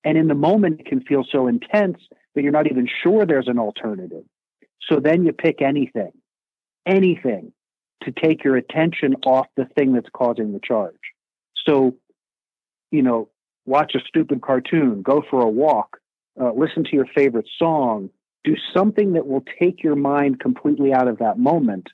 [0.07, 1.99] And in the moment, it can feel so intense
[2.35, 4.23] that you're not even sure there's an alternative.
[4.89, 6.13] So then you pick anything,
[6.87, 7.53] anything
[8.05, 10.95] to take your attention off the thing that's causing the charge.
[11.67, 11.97] So,
[12.93, 13.31] you know,
[13.65, 15.97] watch a stupid cartoon, go for a walk,
[16.41, 18.11] uh, listen to your favorite song,
[18.45, 21.89] do something that will take your mind completely out of that moment.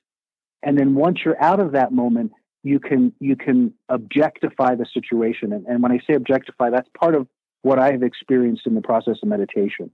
[0.62, 5.54] And then once you're out of that moment, you can you can objectify the situation.
[5.54, 7.26] And, and when I say objectify, that's part of
[7.62, 9.90] what I've experienced in the process of meditation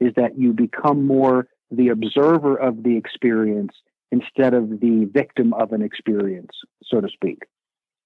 [0.00, 3.72] is that you become more the observer of the experience
[4.10, 6.50] instead of the victim of an experience,
[6.84, 7.44] so to speak.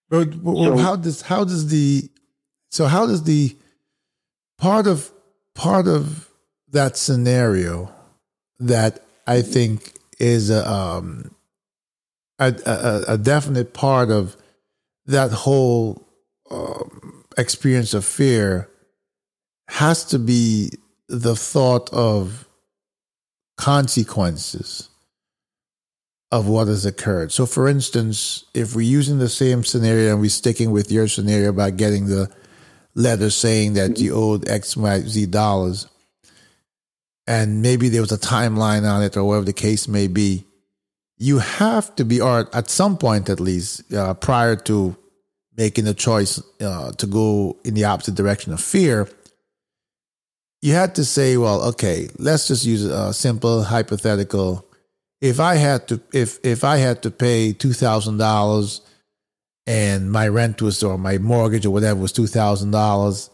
[0.08, 2.08] But, but so, how does how does the
[2.70, 3.56] so how does the
[4.56, 5.10] part of
[5.54, 6.30] part of
[6.70, 7.90] that scenario
[8.60, 11.34] that I think is a um,
[12.38, 14.36] a, a, a definite part of
[15.06, 16.06] that whole
[16.50, 18.68] um, experience of fear
[19.68, 20.70] has to be
[21.08, 22.48] the thought of
[23.56, 24.88] consequences
[26.32, 27.32] of what has occurred.
[27.32, 31.50] So, for instance, if we're using the same scenario and we're sticking with your scenario
[31.50, 32.30] about getting the
[32.94, 35.86] letter saying that you owed X, Y, Z dollars,
[37.26, 40.44] and maybe there was a timeline on it or whatever the case may be,
[41.18, 44.96] you have to be, or at some point at least, uh, prior to
[45.56, 49.08] making a choice uh, to go in the opposite direction of fear,
[50.66, 54.66] you had to say, well, okay, let's just use a simple hypothetical.
[55.20, 58.80] If I had to, if if I had to pay two thousand dollars,
[59.64, 63.30] and my rent was or my mortgage or whatever was two thousand dollars,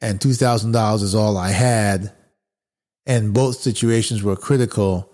[0.00, 2.14] and two thousand dollars is all I had,
[3.04, 5.12] and both situations were critical,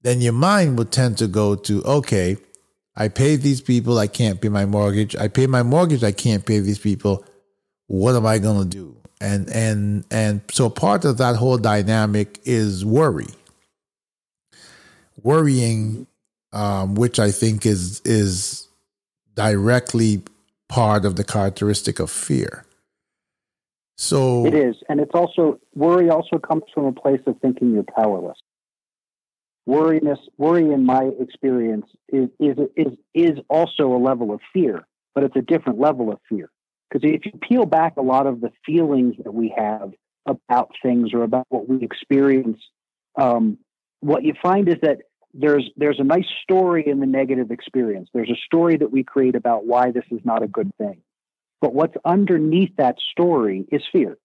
[0.00, 2.38] then your mind would tend to go to, okay,
[2.96, 5.14] I pay these people, I can't pay my mortgage.
[5.14, 7.22] I pay my mortgage, I can't pay these people.
[7.86, 8.99] What am I going to do?
[9.20, 13.28] And and and so part of that whole dynamic is worry.
[15.22, 16.06] Worrying,
[16.52, 18.68] um, which I think is is
[19.34, 20.22] directly
[20.68, 22.64] part of the characteristic of fear.
[23.96, 26.08] So it is, and it's also worry.
[26.08, 28.38] Also comes from a place of thinking you're powerless.
[29.66, 35.24] Worriness, worry, in my experience, is is is is also a level of fear, but
[35.24, 36.50] it's a different level of fear.
[36.90, 39.92] Because if you peel back a lot of the feelings that we have
[40.26, 42.58] about things or about what we experience,
[43.16, 43.58] um,
[44.00, 44.98] what you find is that
[45.32, 48.08] there's there's a nice story in the negative experience.
[48.12, 51.00] There's a story that we create about why this is not a good thing.
[51.60, 54.16] But what's underneath that story is fear.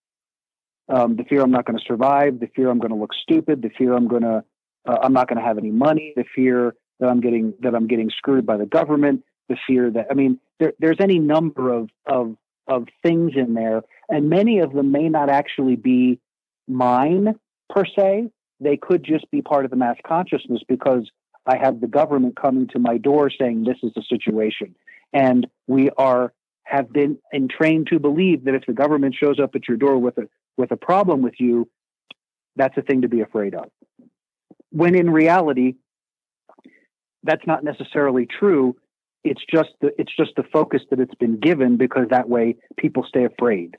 [0.88, 3.62] Um, the fear I'm not going to survive, the fear I'm going to look stupid,
[3.62, 4.44] the fear I'm going to
[4.88, 7.88] uh, I'm not going to have any money, the fear that I'm getting that I'm
[7.88, 11.90] getting screwed by the government, the fear that I mean there, there's any number of
[12.08, 12.36] of
[12.68, 16.20] of things in there, and many of them may not actually be
[16.68, 17.36] mine
[17.70, 18.30] per se.
[18.60, 21.10] They could just be part of the mass consciousness because
[21.46, 24.76] I have the government coming to my door saying this is the situation,
[25.14, 29.68] and we are have been entrained to believe that if the government shows up at
[29.68, 31.70] your door with a with a problem with you,
[32.56, 33.66] that's a thing to be afraid of.
[34.72, 35.76] When in reality,
[37.24, 38.76] that's not necessarily true.
[39.26, 43.04] It's just the it's just the focus that it's been given because that way people
[43.08, 43.76] stay afraid.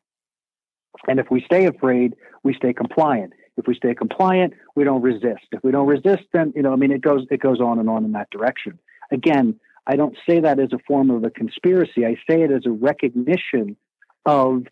[1.08, 3.32] And if we stay afraid, we stay compliant.
[3.56, 5.46] If we stay compliant, we don't resist.
[5.52, 7.88] If we don't resist, then you know, I mean, it goes it goes on and
[7.88, 8.78] on in that direction.
[9.12, 12.04] Again, I don't say that as a form of a conspiracy.
[12.04, 13.76] I say it as a recognition
[14.24, 14.64] of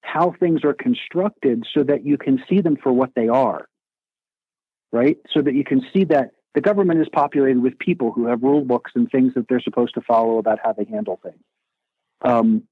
[0.00, 3.66] how things are constructed so that you can see them for what they are.
[4.90, 5.18] Right?
[5.32, 8.64] So that you can see that the government is populated with people who have rule
[8.64, 11.42] books and things that they're supposed to follow about how they handle things.
[12.22, 12.64] Um,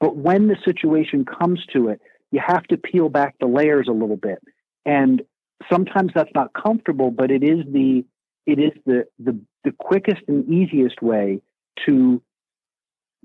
[0.00, 3.92] but when the situation comes to it, you have to peel back the layers a
[3.92, 4.42] little bit.
[4.86, 5.22] And
[5.70, 8.04] sometimes that's not comfortable, but it is the
[8.44, 11.40] it is the, the, the quickest and easiest way
[11.86, 12.20] to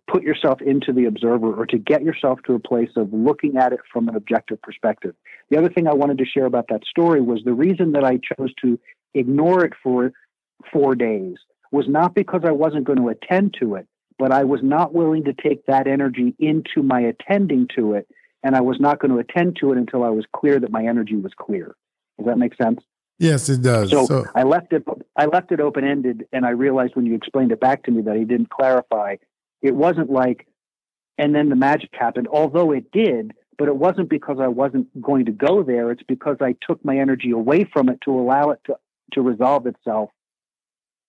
[0.07, 3.73] put yourself into the observer or to get yourself to a place of looking at
[3.73, 5.15] it from an objective perspective.
[5.49, 8.19] The other thing I wanted to share about that story was the reason that I
[8.37, 8.79] chose to
[9.13, 10.11] ignore it for
[10.71, 11.35] four days
[11.71, 15.25] was not because I wasn't going to attend to it, but I was not willing
[15.25, 18.07] to take that energy into my attending to it.
[18.43, 20.85] And I was not going to attend to it until I was clear that my
[20.85, 21.75] energy was clear.
[22.17, 22.79] Does that make sense?
[23.19, 23.89] Yes, it does.
[23.89, 24.83] So, so I left it.
[25.15, 28.03] I left it open ended, and I realized when you explained it back to me
[28.03, 29.15] that he didn't clarify.
[29.61, 30.47] It wasn't like,
[31.17, 32.27] and then the magic happened.
[32.31, 35.91] Although it did, but it wasn't because I wasn't going to go there.
[35.91, 38.77] It's because I took my energy away from it to allow it to
[39.13, 40.09] to resolve itself,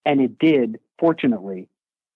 [0.05, 0.78] and it did.
[0.99, 1.68] Fortunately,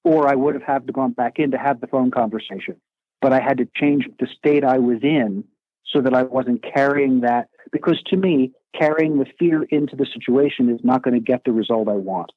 [0.04, 2.76] or I would have had to gone back in to have the phone conversation.
[3.20, 5.44] But I had to change the state I was in
[5.86, 7.48] so that I wasn't carrying that.
[7.70, 11.52] Because to me, carrying the fear into the situation is not going to get the
[11.52, 12.32] result I want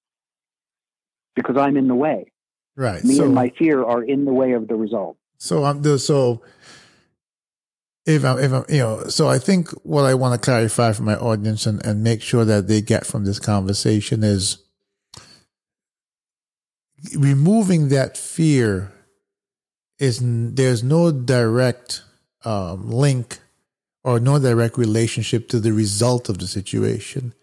[1.35, 2.31] because I'm in the way.
[2.75, 3.03] Right.
[3.03, 5.17] Me so, and my fear are in the way of the result.
[5.37, 6.41] So I'm the so
[8.05, 11.03] if I'm if I'm you know so I think what I want to clarify for
[11.03, 14.59] my audience and, and make sure that they get from this conversation is
[17.17, 18.91] removing that fear
[19.99, 22.03] is there's no direct
[22.43, 23.39] um, link
[24.03, 27.33] or no direct relationship to the result of the situation.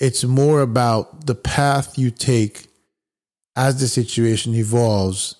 [0.00, 2.68] It's more about the path you take
[3.56, 5.36] as the situation evolves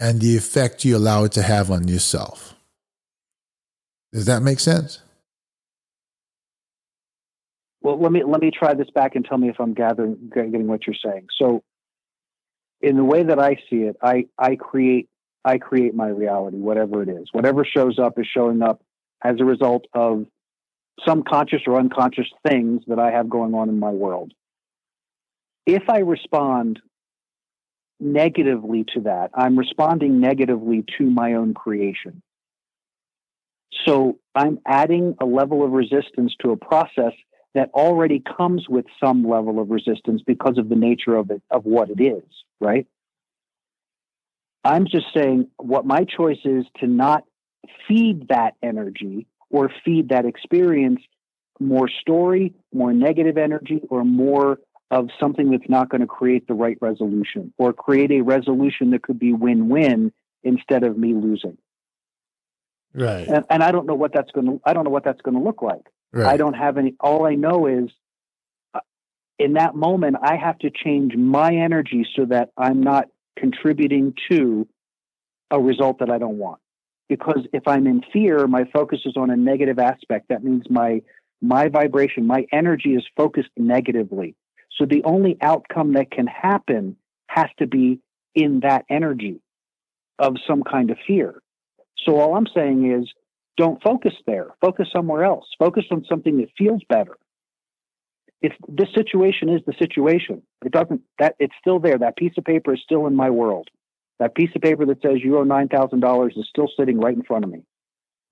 [0.00, 2.54] and the effect you allow it to have on yourself.
[4.12, 5.00] Does that make sense?
[7.80, 10.68] Well, let me let me try this back and tell me if I'm gathering getting
[10.68, 11.26] what you're saying.
[11.40, 11.62] So,
[12.80, 15.08] in the way that I see it, I, I create
[15.44, 17.28] I create my reality, whatever it is.
[17.32, 18.82] Whatever shows up is showing up
[19.24, 20.26] as a result of
[21.06, 24.32] some conscious or unconscious things that I have going on in my world.
[25.66, 26.80] If I respond
[27.98, 32.22] negatively to that, I'm responding negatively to my own creation.
[33.86, 37.12] So I'm adding a level of resistance to a process
[37.54, 41.64] that already comes with some level of resistance because of the nature of it, of
[41.64, 42.24] what it is,
[42.60, 42.86] right?
[44.64, 47.24] I'm just saying what my choice is to not
[47.88, 51.00] feed that energy or feed that experience
[51.60, 54.58] more story, more negative energy, or more
[54.90, 59.02] of something that's not going to create the right resolution or create a resolution that
[59.02, 60.12] could be win win
[60.42, 61.56] instead of me losing.
[62.94, 63.26] Right.
[63.26, 65.34] And, and, I don't know what that's going to, I don't know what that's going
[65.34, 65.86] to look like.
[66.12, 66.26] Right.
[66.26, 67.90] I don't have any, all I know is
[68.74, 68.80] uh,
[69.38, 74.68] in that moment, I have to change my energy so that I'm not contributing to
[75.50, 76.60] a result that I don't want.
[77.08, 80.28] Because if I'm in fear, my focus is on a negative aspect.
[80.28, 81.02] That means my
[81.42, 84.36] my vibration, my energy is focused negatively.
[84.78, 87.98] So the only outcome that can happen has to be
[88.34, 89.40] in that energy
[90.18, 91.42] of some kind of fear.
[92.04, 93.10] So all I'm saying is
[93.56, 94.48] don't focus there.
[94.60, 95.46] Focus somewhere else.
[95.58, 97.16] Focus on something that feels better.
[98.40, 101.98] If this situation is the situation, it doesn't that it's still there.
[101.98, 103.68] That piece of paper is still in my world.
[104.18, 107.14] That piece of paper that says you owe nine thousand dollars is still sitting right
[107.14, 107.64] in front of me.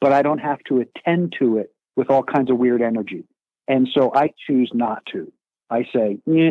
[0.01, 3.25] But I don't have to attend to it with all kinds of weird energy.
[3.68, 5.33] And so I choose not to.
[5.68, 6.51] I say, eh,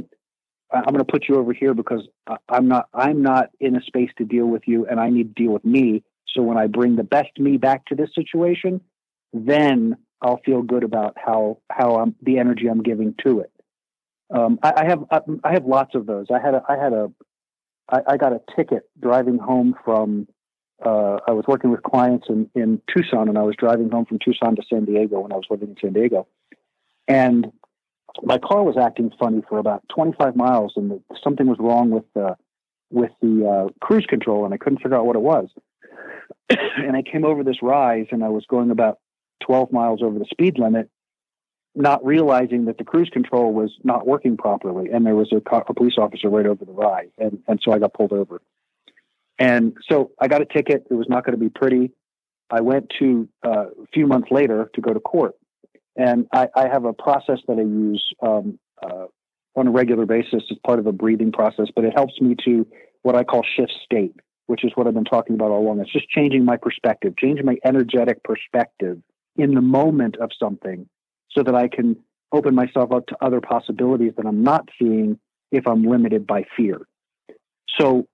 [0.71, 2.07] I'm going to put you over here because
[2.47, 5.43] I'm not I'm not in a space to deal with you and I need to
[5.43, 6.03] deal with me.
[6.33, 8.81] So when I bring the best me back to this situation,
[9.33, 13.51] then I'll feel good about how how I'm, the energy I'm giving to it.
[14.31, 15.03] Um, I, I, have
[15.43, 16.27] I have lots of those.
[16.31, 17.11] I had a I had a
[17.89, 20.27] I, I got a ticket driving home from.
[20.83, 24.17] Uh, I was working with clients in, in Tucson, and I was driving home from
[24.17, 26.25] Tucson to San Diego when I was living in San Diego,
[27.05, 27.51] and
[28.23, 32.05] my car was acting funny for about 25 miles, and the, something was wrong with
[32.13, 32.37] the
[32.91, 35.49] with the uh, cruise control, and I couldn't figure out what it was.
[36.77, 38.99] and I came over this rise, and I was going about
[39.45, 40.89] 12 miles over the speed limit,
[41.75, 45.73] not realizing that the cruise control was not working properly, and there was a, a
[45.73, 48.41] police officer right over the rise, and and so I got pulled over.
[49.37, 50.85] And so I got a ticket.
[50.89, 51.91] It was not going to be pretty.
[52.49, 55.35] I went to uh, a few months later to go to court,
[55.95, 59.05] and I, I have a process that I use um, uh,
[59.55, 62.65] on a regular basis as part of a breathing process, but it helps me to
[63.01, 64.15] what I call shift state,
[64.49, 65.79] which is what I've been talking about all along.
[65.79, 68.97] It's just changing my perspective, changing my energetic perspective
[69.35, 70.89] in the moment of something
[71.29, 71.95] so that I can
[72.31, 75.19] open myself up to other possibilities that I'm not seeing
[75.51, 76.81] if I'm limited by fear.
[77.79, 78.07] So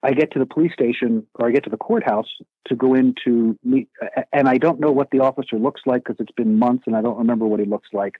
[0.00, 2.28] I get to the police station or I get to the courthouse
[2.68, 3.88] to go in to meet,
[4.32, 7.02] and I don't know what the officer looks like because it's been months and I
[7.02, 8.14] don't remember what he looks like.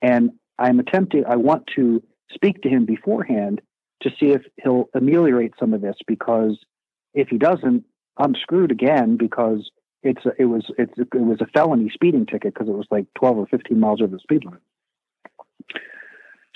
[0.00, 2.00] And I'm attempting, I want to
[2.30, 3.62] speak to him beforehand
[4.02, 6.58] to see if he'll ameliorate some of this because
[7.14, 7.84] if he doesn't,
[8.16, 9.70] I'm screwed again because
[10.02, 13.06] it's a, it was it's it was a felony speeding ticket because it was like
[13.14, 14.60] 12 or 15 miles over the speed limit.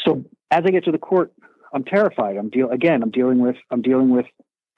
[0.04, 1.32] So as I get to the court,
[1.72, 2.36] I'm terrified.
[2.36, 3.02] I'm deal again.
[3.02, 4.26] I'm dealing with I'm dealing with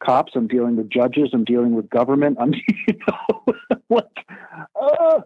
[0.02, 0.32] cops.
[0.34, 1.30] I'm dealing with judges.
[1.32, 2.38] I'm dealing with government.
[2.40, 2.54] I'm
[2.88, 3.54] you know
[3.88, 4.10] what.
[4.80, 5.20] Uh,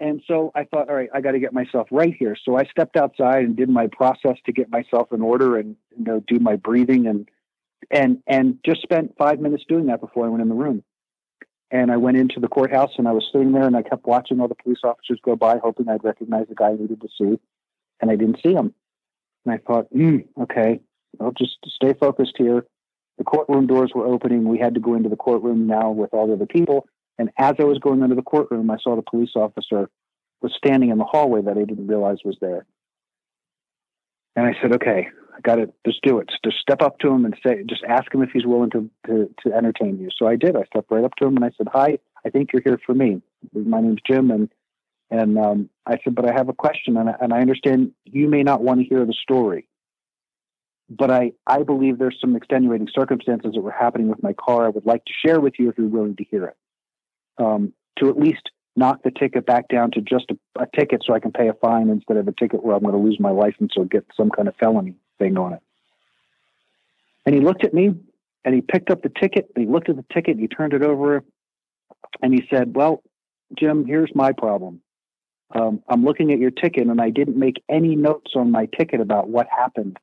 [0.00, 2.34] and so I thought, all right, I got to get myself right here.
[2.42, 6.04] So I stepped outside and did my process to get myself in order and you
[6.04, 7.28] know do my breathing and
[7.90, 10.82] and and just spent five minutes doing that before I went in the room.
[11.70, 14.40] And I went into the courthouse and I was sitting there and I kept watching
[14.40, 17.38] all the police officers go by, hoping I'd recognize the guy I needed to see.
[18.00, 18.74] And I didn't see him.
[19.44, 20.80] And I thought, mm, okay,
[21.20, 22.66] I'll just stay focused here.
[23.18, 24.48] The courtroom doors were opening.
[24.48, 26.88] We had to go into the courtroom now with all the other people.
[27.20, 29.90] And as I was going into the courtroom, I saw the police officer
[30.40, 32.64] was standing in the hallway that I didn't realize was there.
[34.36, 36.30] And I said, okay, I got to just do it.
[36.42, 39.34] Just step up to him and say, just ask him if he's willing to, to,
[39.44, 40.08] to entertain you.
[40.18, 40.56] So I did.
[40.56, 42.94] I stepped right up to him and I said, hi, I think you're here for
[42.94, 43.20] me.
[43.52, 44.30] My name's Jim.
[44.30, 44.48] And,
[45.10, 46.96] and um, I said, but I have a question.
[46.96, 49.68] And I, and I understand you may not want to hear the story,
[50.88, 54.64] but I, I believe there's some extenuating circumstances that were happening with my car.
[54.64, 56.56] I would like to share with you if you're willing to hear it.
[57.38, 61.14] Um, to at least knock the ticket back down to just a, a, ticket so
[61.14, 63.30] I can pay a fine instead of a ticket where I'm going to lose my
[63.30, 65.60] license or get some kind of felony thing on it.
[67.26, 67.94] And he looked at me
[68.44, 70.72] and he picked up the ticket and he looked at the ticket and he turned
[70.72, 71.22] it over
[72.22, 73.02] and he said, Well,
[73.58, 74.80] Jim, here's my problem.
[75.54, 79.00] Um, I'm looking at your ticket and I didn't make any notes on my ticket
[79.00, 79.98] about what happened.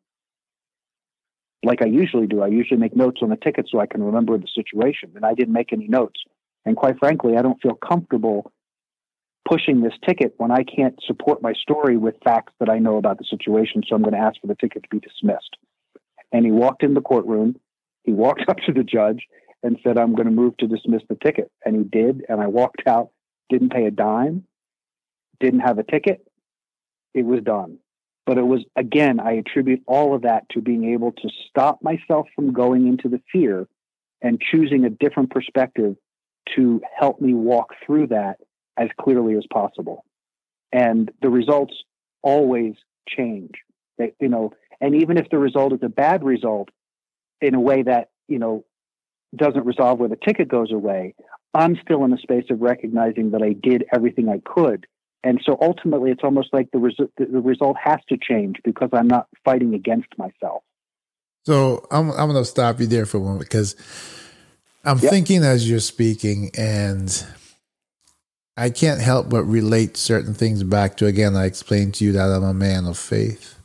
[1.64, 2.42] like I usually do.
[2.42, 5.34] I usually make notes on the ticket so I can remember the situation, and I
[5.34, 6.20] didn't make any notes.
[6.68, 8.52] And quite frankly, I don't feel comfortable
[9.50, 13.20] pushing this ticket when I can't support my story with facts that I know about
[13.20, 13.84] the situation.
[13.88, 15.56] So I'm going to ask for the ticket to be dismissed.
[16.34, 17.56] And he walked in the courtroom.
[18.04, 19.24] He walked up to the judge
[19.64, 21.50] and said, I'm going to move to dismiss the ticket.
[21.64, 22.26] And he did.
[22.28, 23.12] And I walked out,
[23.50, 24.44] didn't pay a dime,
[25.40, 26.28] didn't have a ticket.
[27.14, 27.78] It was done.
[28.26, 32.28] But it was, again, I attribute all of that to being able to stop myself
[32.36, 33.70] from going into the fear
[34.22, 35.96] and choosing a different perspective
[36.56, 38.38] to help me walk through that
[38.78, 40.06] as clearly as possible.
[40.72, 41.74] And the results
[42.22, 42.76] always
[43.08, 43.52] change.
[43.98, 46.70] They, you know, and even if the result is a bad result
[47.42, 48.66] in a way that, you know,
[49.36, 51.16] doesn't resolve where the ticket goes away,
[51.54, 54.86] I'm still in a space of recognizing that I did everything I could.
[55.24, 59.08] And so ultimately, it's almost like the, res- the result has to change because I'm
[59.08, 60.64] not fighting against myself.
[61.46, 63.76] So I'm, I'm going to stop you there for a moment because
[64.88, 65.12] I'm yep.
[65.12, 67.26] thinking as you're speaking, and
[68.56, 71.36] I can't help but relate certain things back to again.
[71.36, 73.60] I explained to you that I'm a man of faith,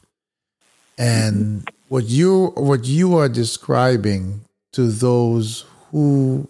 [0.99, 1.77] and mm-hmm.
[1.89, 4.41] what you what you are describing
[4.73, 6.49] to those who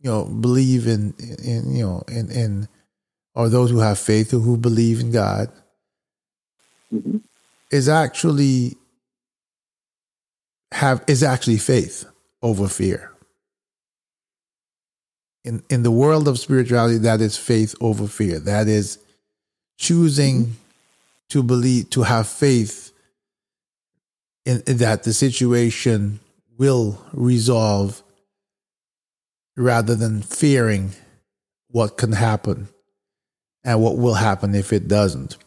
[0.00, 1.14] you know believe in
[1.44, 2.68] in you know in in
[3.36, 5.48] or those who have faith or who believe in God
[6.92, 7.18] mm-hmm.
[7.70, 8.76] is actually
[10.72, 12.04] have is actually faith
[12.42, 13.12] over fear.
[15.48, 18.38] In in the world of spirituality, that is faith over fear.
[18.38, 18.98] That is
[19.78, 20.56] choosing
[21.30, 22.92] to believe to have faith
[24.44, 26.20] in, in that the situation
[26.58, 28.02] will resolve
[29.56, 30.90] rather than fearing
[31.68, 32.68] what can happen
[33.64, 35.38] and what will happen if it doesn't.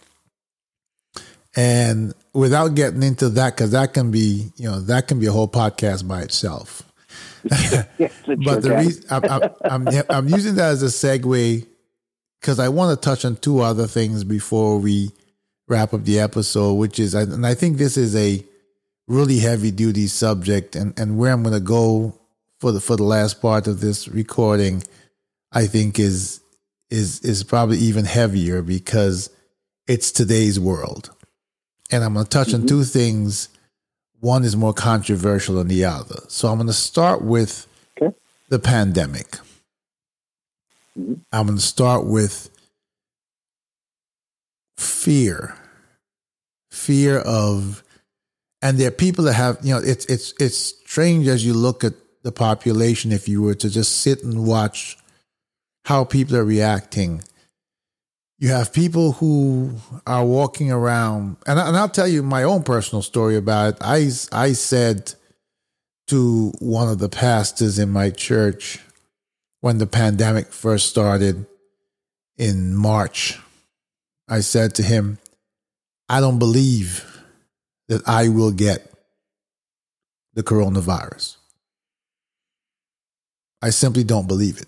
[1.56, 5.32] And without getting into that, because that can be, you know, that can be a
[5.32, 6.91] whole podcast by itself.
[7.44, 11.66] but the reason I'm, I'm, I'm, using that as a segue
[12.40, 15.12] because I want to touch on two other things before we
[15.68, 18.44] wrap up the episode, which is, and I think this is a
[19.08, 22.20] really heavy duty subject and, and where I'm going to go
[22.60, 24.84] for the, for the last part of this recording,
[25.52, 26.42] I think is,
[26.90, 29.30] is, is probably even heavier because
[29.88, 31.12] it's today's world.
[31.92, 32.62] And I'm going to touch mm-hmm.
[32.62, 33.50] on two things.
[34.22, 36.22] One is more controversial than the other.
[36.28, 37.68] So I'm going to start with
[38.02, 38.16] okay.
[38.50, 39.32] the pandemic.
[40.98, 41.16] Mm-hmm.
[41.32, 42.50] I'm going to start with
[44.78, 45.56] fear,
[46.72, 47.84] fear of
[48.62, 51.84] and there are people that have you know it's it's it's strange as you look
[51.84, 51.94] at
[52.24, 54.98] the population if you were to just sit and watch
[55.86, 57.24] how people are reacting
[58.42, 59.72] you have people who
[60.06, 63.78] are walking around and, I, and i'll tell you my own personal story about it
[63.82, 65.14] i i said
[66.08, 68.80] to one of the pastors in my church
[69.62, 71.46] when the pandemic first started
[72.38, 73.40] in march
[74.28, 75.20] i said to him
[76.10, 77.08] i don't believe
[77.92, 78.90] that I will get
[80.34, 81.36] the coronavirus.
[83.62, 84.68] I simply don't believe it.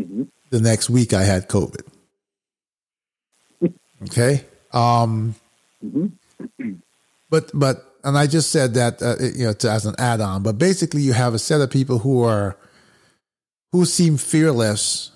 [0.00, 0.22] Mm-hmm.
[0.48, 1.86] The next week I had COVID.
[4.04, 4.44] Okay.
[4.72, 5.34] Um,
[5.84, 6.74] mm-hmm.
[7.30, 10.42] but, but, and I just said that, uh, you know, to, as an add on,
[10.42, 12.56] but basically you have a set of people who are,
[13.72, 15.10] who seem fearless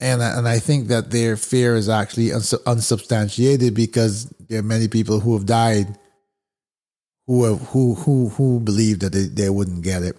[0.00, 5.20] and and I think that their fear is actually unsubstantiated because there are many people
[5.20, 5.98] who have died
[7.26, 10.16] who have, who who who believe that they, they wouldn't get it,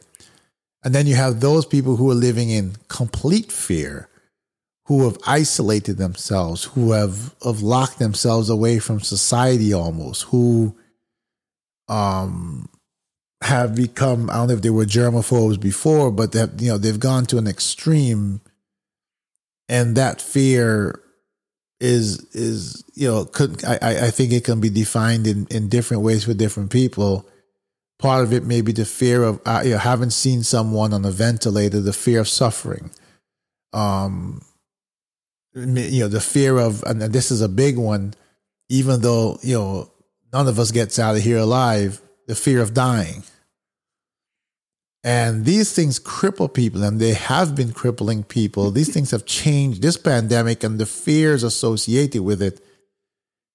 [0.84, 4.09] and then you have those people who are living in complete fear,
[4.90, 10.76] who have isolated themselves, who have have locked themselves away from society almost, who
[11.88, 12.68] um
[13.44, 17.00] have become I don't know if they were germaphobes before, but that you know they've
[17.00, 18.42] gone to an extreme
[19.70, 21.00] and that fear
[21.80, 26.02] is is you know could I I think it can be defined in in different
[26.02, 27.30] ways for different people.
[28.00, 31.06] Part of it may be the fear of uh, you know having seen someone on
[31.06, 32.90] a ventilator, the fear of suffering,
[33.72, 34.42] um,
[35.54, 38.14] you know the fear of and this is a big one.
[38.70, 39.92] Even though you know
[40.32, 43.24] none of us gets out of here alive, the fear of dying
[45.04, 48.72] and these things cripple people, and they have been crippling people.
[48.72, 49.82] These things have changed.
[49.82, 52.62] This pandemic and the fears associated with it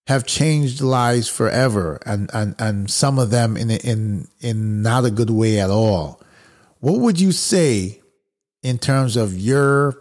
[0.06, 5.10] have changed lives forever, and and and some of them in in in not a
[5.10, 6.22] good way at all.
[6.80, 8.00] What would you say
[8.62, 9.98] in terms of your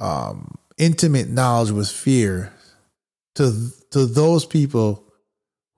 [0.00, 2.52] um, intimate knowledge with fear
[3.36, 5.04] to to those people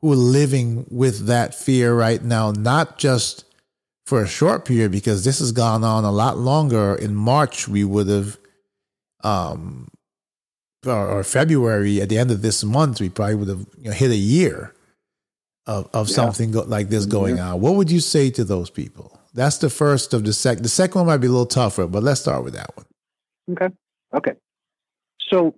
[0.01, 3.45] who are living with that fear right now, not just
[4.05, 6.95] for a short period, because this has gone on a lot longer.
[6.95, 8.37] In March, we would have,
[9.23, 9.89] um,
[10.85, 13.93] or, or February, at the end of this month, we probably would have you know,
[13.93, 14.75] hit a year
[15.67, 16.15] of, of yeah.
[16.15, 17.53] something go, like this going yeah.
[17.53, 17.61] on.
[17.61, 19.19] What would you say to those people?
[19.35, 20.65] That's the first of the second.
[20.65, 22.87] The second one might be a little tougher, but let's start with that one.
[23.53, 23.75] Okay.
[24.15, 24.33] Okay.
[25.31, 25.55] So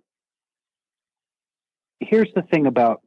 [2.00, 3.02] here's the thing about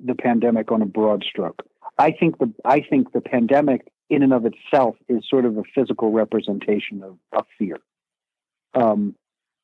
[0.00, 1.62] the pandemic on a broad stroke.
[1.98, 5.62] I think the I think the pandemic in and of itself is sort of a
[5.74, 7.76] physical representation of, of fear.
[8.74, 9.14] Um,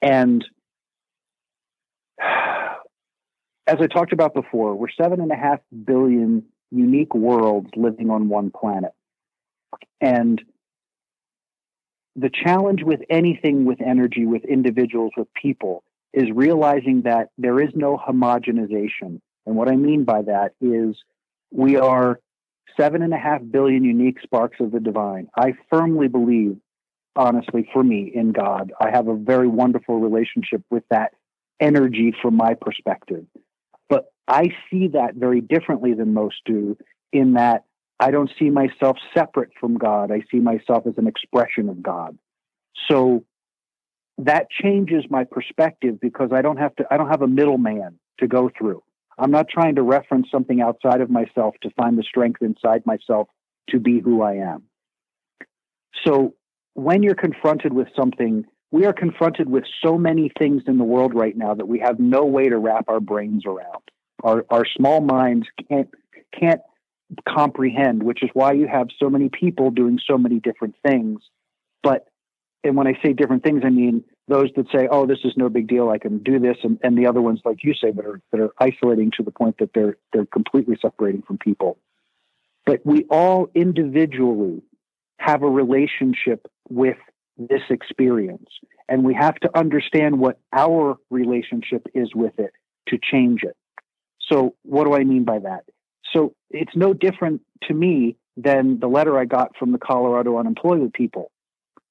[0.00, 0.44] and
[2.20, 8.28] as I talked about before, we're seven and a half billion unique worlds living on
[8.28, 8.92] one planet.
[10.00, 10.42] And
[12.16, 17.68] the challenge with anything with energy, with individuals, with people, is realizing that there is
[17.74, 19.20] no homogenization.
[19.44, 20.96] And what I mean by that is
[21.52, 22.18] we are
[22.80, 25.28] seven and a half billion unique sparks of the divine.
[25.36, 26.56] I firmly believe,
[27.14, 28.72] honestly, for me, in God.
[28.80, 31.12] I have a very wonderful relationship with that
[31.60, 33.26] energy from my perspective.
[33.90, 36.78] But I see that very differently than most do,
[37.12, 37.64] in that
[37.99, 40.11] I don't see myself separate from God.
[40.11, 42.18] I see myself as an expression of God.
[42.90, 43.24] So
[44.18, 48.26] that changes my perspective because I don't have to I don't have a middleman to
[48.26, 48.82] go through.
[49.18, 53.28] I'm not trying to reference something outside of myself to find the strength inside myself
[53.70, 54.64] to be who I am.
[56.05, 56.34] So
[56.74, 61.14] when you're confronted with something, we are confronted with so many things in the world
[61.14, 63.82] right now that we have no way to wrap our brains around.
[64.22, 65.88] Our our small minds can't
[66.38, 66.61] can't
[67.28, 71.20] comprehend, which is why you have so many people doing so many different things.
[71.82, 72.07] But
[72.64, 75.48] and when I say different things, I mean those that say, "Oh, this is no
[75.48, 75.88] big deal.
[75.88, 78.40] I can do this," and, and the other ones, like you say, that are that
[78.40, 81.78] are isolating to the point that they're they're completely separating from people.
[82.64, 84.62] But we all individually
[85.18, 86.98] have a relationship with
[87.38, 88.48] this experience,
[88.88, 92.52] and we have to understand what our relationship is with it
[92.88, 93.57] to change it.
[94.20, 95.64] So, what do I mean by that?
[96.16, 100.94] So, it's no different to me than the letter I got from the Colorado unemployment
[100.94, 101.30] people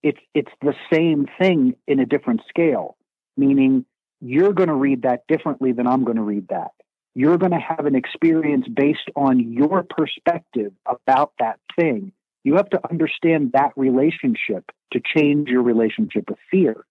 [0.05, 2.95] it's it's the same thing in a different scale,
[3.35, 3.85] meaning
[4.21, 6.71] you're going to read that differently than I'm going to read that.
[7.15, 12.11] You're going to have an experience based on your perspective about that thing.
[12.43, 16.85] You have to understand that relationship to change your relationship with fear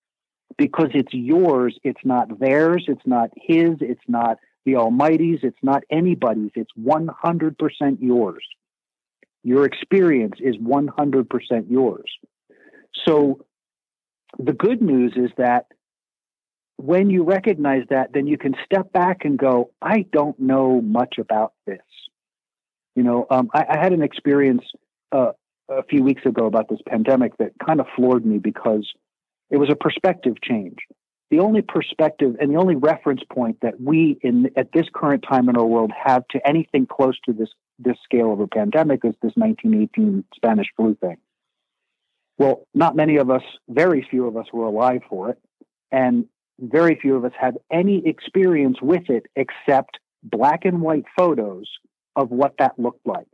[0.58, 1.78] because it's yours.
[1.84, 2.86] It's not theirs.
[2.88, 3.76] It's not his.
[3.80, 5.40] It's not the Almighty's.
[5.42, 6.50] It's not anybody's.
[6.54, 8.44] It's 100% yours.
[9.42, 12.10] Your experience is 100% yours.
[13.06, 13.44] So
[14.38, 15.66] the good news is that
[16.76, 21.18] when you recognize that, then you can step back and go, I don't know much
[21.18, 21.78] about this.
[22.96, 24.62] You know, um, I, I, had an experience
[25.12, 25.32] uh,
[25.68, 28.88] a few weeks ago about this pandemic that kind of floored me because
[29.50, 30.78] it was a perspective change.
[31.34, 35.48] The only perspective and the only reference point that we in at this current time
[35.48, 39.14] in our world have to anything close to this this scale of a pandemic is
[39.20, 41.16] this 1918 Spanish flu thing.
[42.38, 45.40] Well, not many of us, very few of us were alive for it.
[45.90, 46.26] And
[46.60, 51.68] very few of us had any experience with it except black and white photos
[52.14, 53.26] of what that looked like,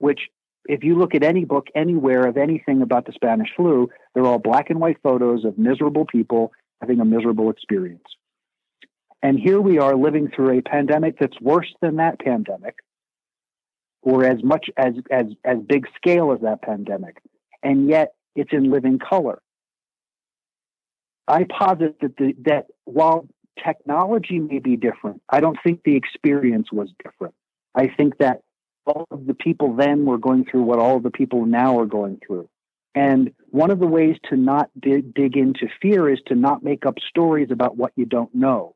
[0.00, 0.20] which
[0.66, 4.38] if you look at any book anywhere of anything about the Spanish flu, they're all
[4.38, 8.04] black and white photos of miserable people having a miserable experience.
[9.22, 12.76] And here we are living through a pandemic that's worse than that pandemic,
[14.02, 17.20] or as much as as as big scale as that pandemic.
[17.62, 19.40] And yet it's in living color.
[21.26, 23.28] I posit that, the, that while
[23.62, 27.34] technology may be different, I don't think the experience was different.
[27.74, 28.42] I think that
[28.86, 31.86] all of the people then were going through what all of the people now are
[31.86, 32.48] going through.
[32.98, 36.84] And one of the ways to not dig, dig into fear is to not make
[36.84, 38.74] up stories about what you don't know.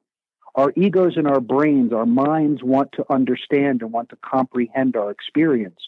[0.54, 5.10] Our egos and our brains, our minds want to understand and want to comprehend our
[5.10, 5.80] experience.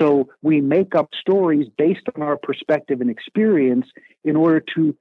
[0.00, 3.86] So we make up stories based on our perspective and experience
[4.24, 4.96] in order to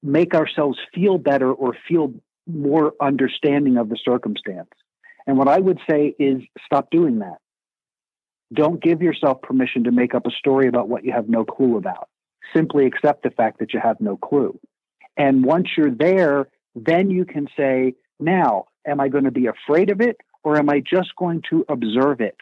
[0.00, 2.14] make ourselves feel better or feel
[2.46, 4.70] more understanding of the circumstance.
[5.26, 7.38] And what I would say is stop doing that.
[8.52, 11.76] Don't give yourself permission to make up a story about what you have no clue
[11.76, 12.08] about.
[12.54, 14.58] Simply accept the fact that you have no clue.
[15.16, 19.90] And once you're there, then you can say, now, am I going to be afraid
[19.90, 22.36] of it or am I just going to observe it?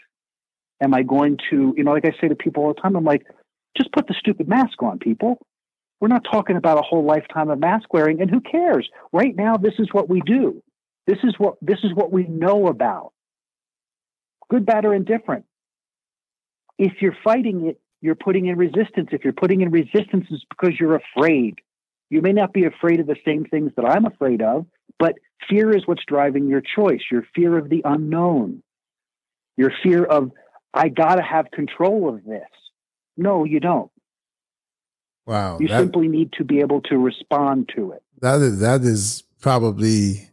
[0.81, 3.05] Am I going to, you know, like I say to people all the time, I'm
[3.05, 3.27] like,
[3.77, 5.39] just put the stupid mask on, people.
[6.01, 8.89] We're not talking about a whole lifetime of mask wearing, and who cares?
[9.13, 10.63] Right now, this is what we do.
[11.07, 13.13] This is what this is what we know about.
[14.51, 15.45] good, bad, or indifferent.
[16.79, 19.09] If you're fighting it, you're putting in resistance.
[19.13, 21.57] If you're putting in resistance, it's because you're afraid.
[22.11, 24.67] You may not be afraid of the same things that I'm afraid of,
[24.99, 25.15] but
[25.49, 27.01] fear is what's driving your choice.
[27.11, 28.63] Your fear of the unknown,
[29.57, 30.31] your fear of,
[30.73, 32.49] I got to have control of this.
[33.17, 33.91] No, you don't.
[35.27, 35.59] Wow.
[35.61, 38.03] You that, simply need to be able to respond to it.
[38.21, 40.31] That is, that is probably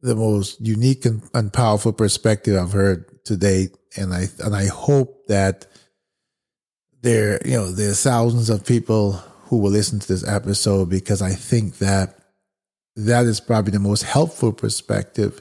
[0.00, 3.76] the most unique and, and powerful perspective I've heard to date.
[3.96, 5.66] And I, and I hope that
[7.06, 9.12] there, you know, there's thousands of people
[9.44, 12.18] who will listen to this episode because I think that
[12.96, 15.40] that is probably the most helpful perspective.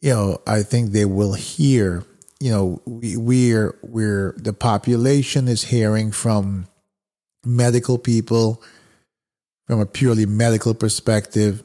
[0.00, 2.04] You know, I think they will hear,
[2.40, 6.66] you know, we, we're, we're, the population is hearing from
[7.44, 8.62] medical people
[9.66, 11.62] from a purely medical perspective.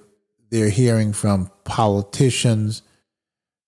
[0.50, 2.82] They're hearing from politicians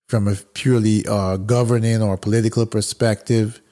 [0.06, 3.62] from a purely uh, governing or political perspective.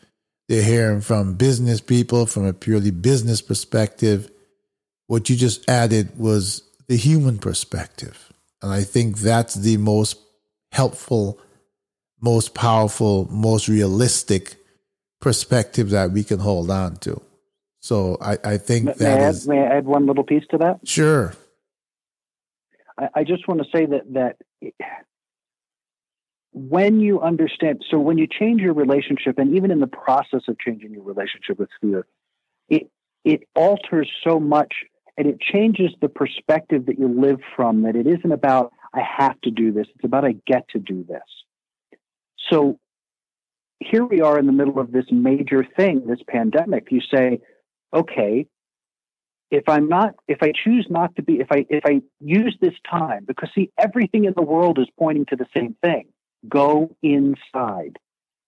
[0.49, 4.31] They're hearing from business people from a purely business perspective.
[5.07, 8.33] What you just added was the human perspective.
[8.61, 10.19] And I think that's the most
[10.73, 11.39] helpful,
[12.21, 14.57] most powerful, most realistic
[15.21, 17.21] perspective that we can hold on to.
[17.81, 20.25] So I, I think may, that may I, is, add, may I add one little
[20.25, 20.81] piece to that?
[20.85, 21.33] Sure.
[22.99, 24.37] I, I just want to say that that
[26.53, 30.59] when you understand, so when you change your relationship, and even in the process of
[30.59, 32.07] changing your relationship with fear,
[32.69, 32.91] it
[33.25, 34.75] it alters so much,
[35.17, 37.83] and it changes the perspective that you live from.
[37.83, 41.05] That it isn't about I have to do this; it's about I get to do
[41.05, 41.23] this.
[42.51, 42.79] So
[43.81, 46.89] here we are in the middle of this major thing, this pandemic.
[46.91, 47.41] You say,
[47.95, 48.47] okay,
[49.51, 52.75] if I'm not, if I choose not to be, if I if I use this
[52.91, 56.12] time, because see, everything in the world is pointing to the same thing
[56.49, 57.99] Go inside.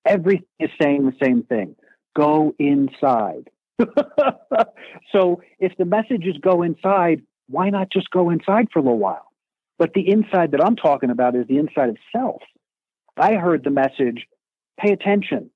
[0.07, 1.77] Everything is saying the same thing.
[2.17, 3.51] Go inside.
[5.13, 8.99] so if the message is go inside, why not just go inside for a little
[8.99, 9.31] while?
[9.79, 12.43] But the inside that I'm talking about is the inside of self.
[13.17, 14.27] I heard the message,
[14.79, 15.51] pay attention.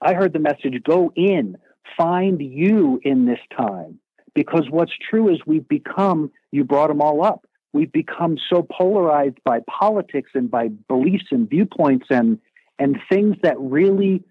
[0.00, 1.56] I heard the message, go in,
[1.96, 3.98] find you in this time.
[4.34, 9.36] Because what's true is we've become, you brought them all up, we've become so polarized
[9.44, 12.38] by politics and by beliefs and viewpoints and
[12.78, 14.24] and things that really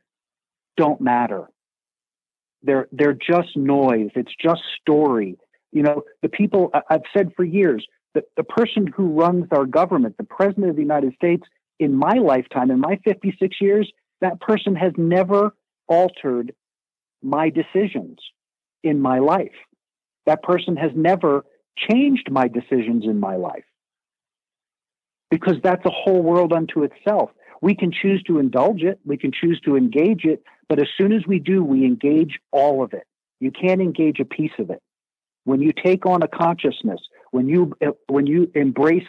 [0.76, 1.48] don't matter.
[2.64, 4.10] They're they're just noise.
[4.16, 5.38] It's just story.
[5.72, 7.86] You know, the people I've said for years
[8.16, 11.44] that the person who runs our government, the president of the United States,
[11.80, 13.91] in my lifetime, in my 56 years,
[14.22, 15.54] that person has never
[15.88, 16.54] altered
[17.22, 18.20] my decisions
[18.84, 19.56] in my life.
[20.26, 21.44] That person has never
[21.78, 23.65] changed my decisions in my life.
[25.30, 27.32] Because that's a whole world unto itself.
[27.61, 31.13] We can choose to indulge it, we can choose to engage it, but as soon
[31.13, 33.07] as we do, we engage all of it.
[33.39, 34.82] You can't engage a piece of it.
[35.45, 37.01] When you take on a consciousness,
[37.32, 37.74] when you
[38.07, 39.07] when you embrace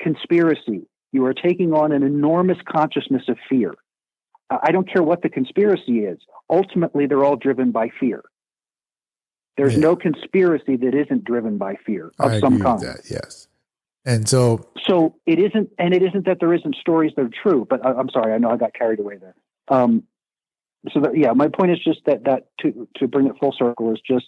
[0.00, 3.74] conspiracy, you are taking on an enormous consciousness of fear.
[4.50, 6.18] I don't care what the conspiracy is.
[6.50, 8.22] Ultimately, they're all driven by fear.
[9.58, 9.80] There's yeah.
[9.80, 12.80] no conspiracy that isn't driven by fear of I some kind.
[12.80, 13.48] That, yes.
[14.04, 17.66] And so, so it isn't, and it isn't that there isn't stories that are true.
[17.68, 19.34] But I, am sorry, I know I got carried away there.
[19.66, 20.04] Um,
[20.92, 23.92] so that, yeah, my point is just that that to to bring it full circle
[23.92, 24.26] is just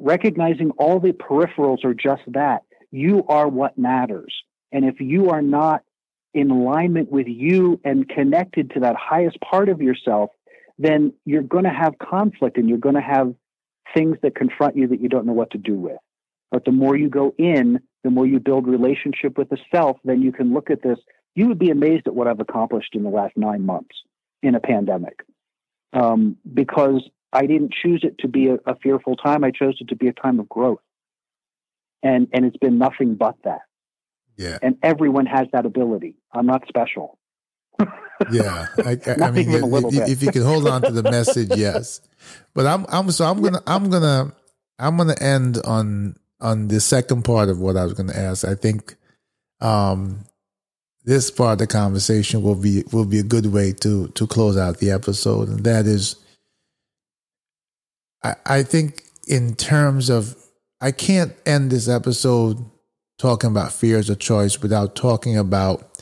[0.00, 2.64] recognizing all the peripherals are just that.
[2.90, 4.34] You are what matters,
[4.72, 5.84] and if you are not
[6.34, 10.30] in alignment with you and connected to that highest part of yourself,
[10.78, 13.34] then you're going to have conflict and you're going to have
[13.94, 15.98] things that confront you that you don't know what to do with.
[16.50, 20.22] But the more you go in, the more you build relationship with the self, then
[20.22, 20.98] you can look at this.
[21.34, 23.96] You would be amazed at what I've accomplished in the last nine months
[24.42, 25.20] in a pandemic.
[25.92, 29.44] Um, because I didn't choose it to be a, a fearful time.
[29.44, 30.80] I chose it to be a time of growth.
[32.02, 33.62] And, and it's been nothing but that.
[34.36, 34.58] Yeah.
[34.62, 36.14] And everyone has that ability.
[36.32, 37.18] I'm not special.
[38.30, 42.00] yeah, I, I, mean, if, if, you can hold on to the message, yes.
[42.54, 44.32] But I'm, I'm so I'm gonna, I'm gonna,
[44.78, 48.44] I'm gonna end on on the second part of what I was gonna ask.
[48.44, 48.96] I think,
[49.60, 50.24] um,
[51.04, 54.56] this part of the conversation will be will be a good way to to close
[54.56, 56.16] out the episode, and that is,
[58.22, 60.36] I I think in terms of
[60.80, 62.64] I can't end this episode
[63.18, 65.98] talking about fear as a choice without talking about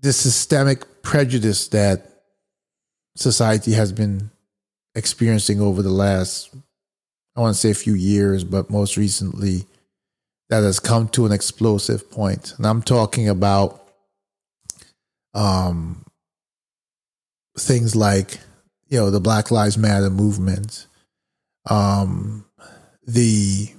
[0.00, 2.11] the systemic prejudice that
[3.16, 4.30] society has been
[4.94, 6.54] experiencing over the last,
[7.36, 9.66] I want to say a few years, but most recently,
[10.48, 12.54] that has come to an explosive point.
[12.58, 13.88] And I'm talking about
[15.34, 16.04] um,
[17.58, 18.38] things like
[18.88, 20.86] you know the Black Lives Matter movement,
[21.68, 22.44] um,
[23.06, 23.72] the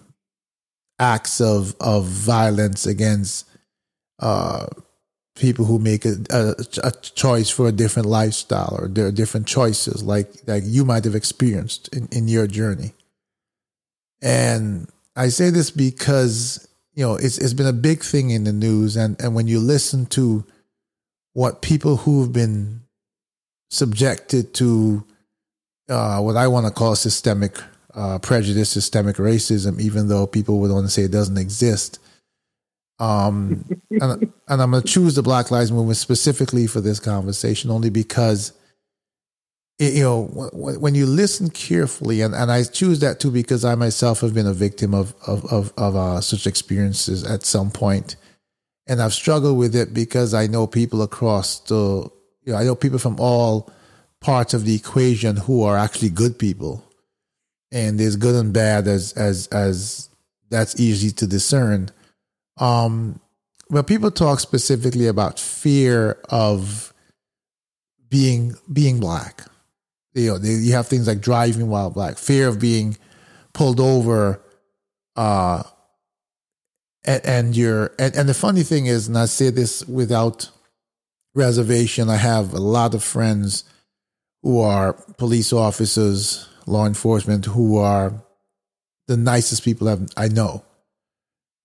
[1.00, 3.48] acts of of violence against
[4.20, 4.66] uh,
[5.36, 9.48] people who make a, a, a, choice for a different lifestyle or there are different
[9.48, 12.94] choices like like you might have experienced in, in your journey.
[14.22, 18.54] And I say this because you know it's it's been a big thing in the
[18.54, 20.46] news and and when you listen to
[21.34, 22.82] what people who've been
[23.72, 25.04] subjected to
[25.90, 27.58] uh, what I want to call systemic
[27.96, 32.00] uh, prejudice, systemic racism, even though people would want to say it doesn't exist.
[33.00, 37.72] Um, and, and I'm going to choose the Black Lives Movement specifically for this conversation
[37.72, 38.54] only because,
[39.80, 43.66] it, you know, when, when, you listen carefully, and, and I choose that too because
[43.66, 47.72] I myself have been a victim of of of, of uh, such experiences at some
[47.72, 48.16] point,
[48.86, 52.10] and I've struggled with it because I know people across the,
[52.44, 53.72] you know, I know people from all
[54.22, 56.88] parts of the equation who are actually good people,
[57.72, 60.10] and there's good and bad as as as
[60.52, 61.90] that's easy to discern
[62.58, 63.20] um,
[63.70, 66.94] but people talk specifically about fear of
[68.10, 69.44] being being black.
[70.14, 72.98] You know, they, you have things like driving while black, fear of being
[73.54, 74.40] pulled over,
[75.16, 75.64] uh,
[77.04, 80.50] and, and you're and, and the funny thing is, and I say this without
[81.34, 83.64] reservation, I have a lot of friends
[84.44, 88.14] who are police officers, law enforcement, who are
[89.08, 90.64] the nicest people I've, I know.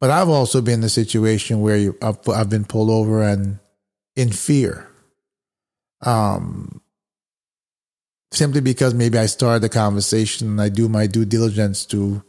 [0.00, 3.58] But I've also been in a situation where you, I've, been pulled over and
[4.14, 4.88] in fear.
[6.02, 6.80] Um,
[8.30, 12.22] simply because maybe I started the conversation and I do my due diligence to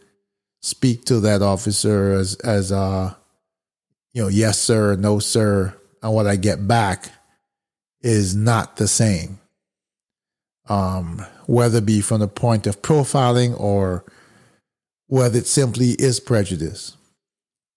[0.61, 3.13] speak to that officer as as uh
[4.13, 7.11] you know yes sir no sir and what I get back
[8.01, 9.39] is not the same
[10.67, 14.03] um whether it be from the point of profiling or
[15.07, 16.97] whether it simply is prejudice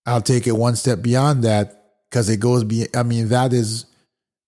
[0.07, 3.86] I'll take it one step beyond that because it goes be I mean that is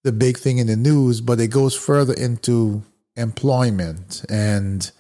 [0.03, 2.83] the big thing in the news, but it goes further into
[3.17, 4.91] employment and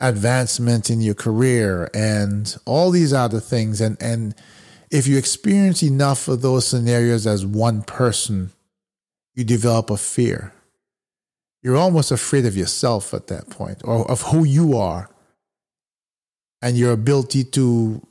[0.00, 4.34] advancement in your career and all these other things and and
[4.90, 8.52] if you experience enough of those scenarios as one person,
[9.34, 10.52] you develop a fear.
[11.62, 15.10] You're almost afraid of yourself at that point or of who you are
[16.62, 18.06] and your ability to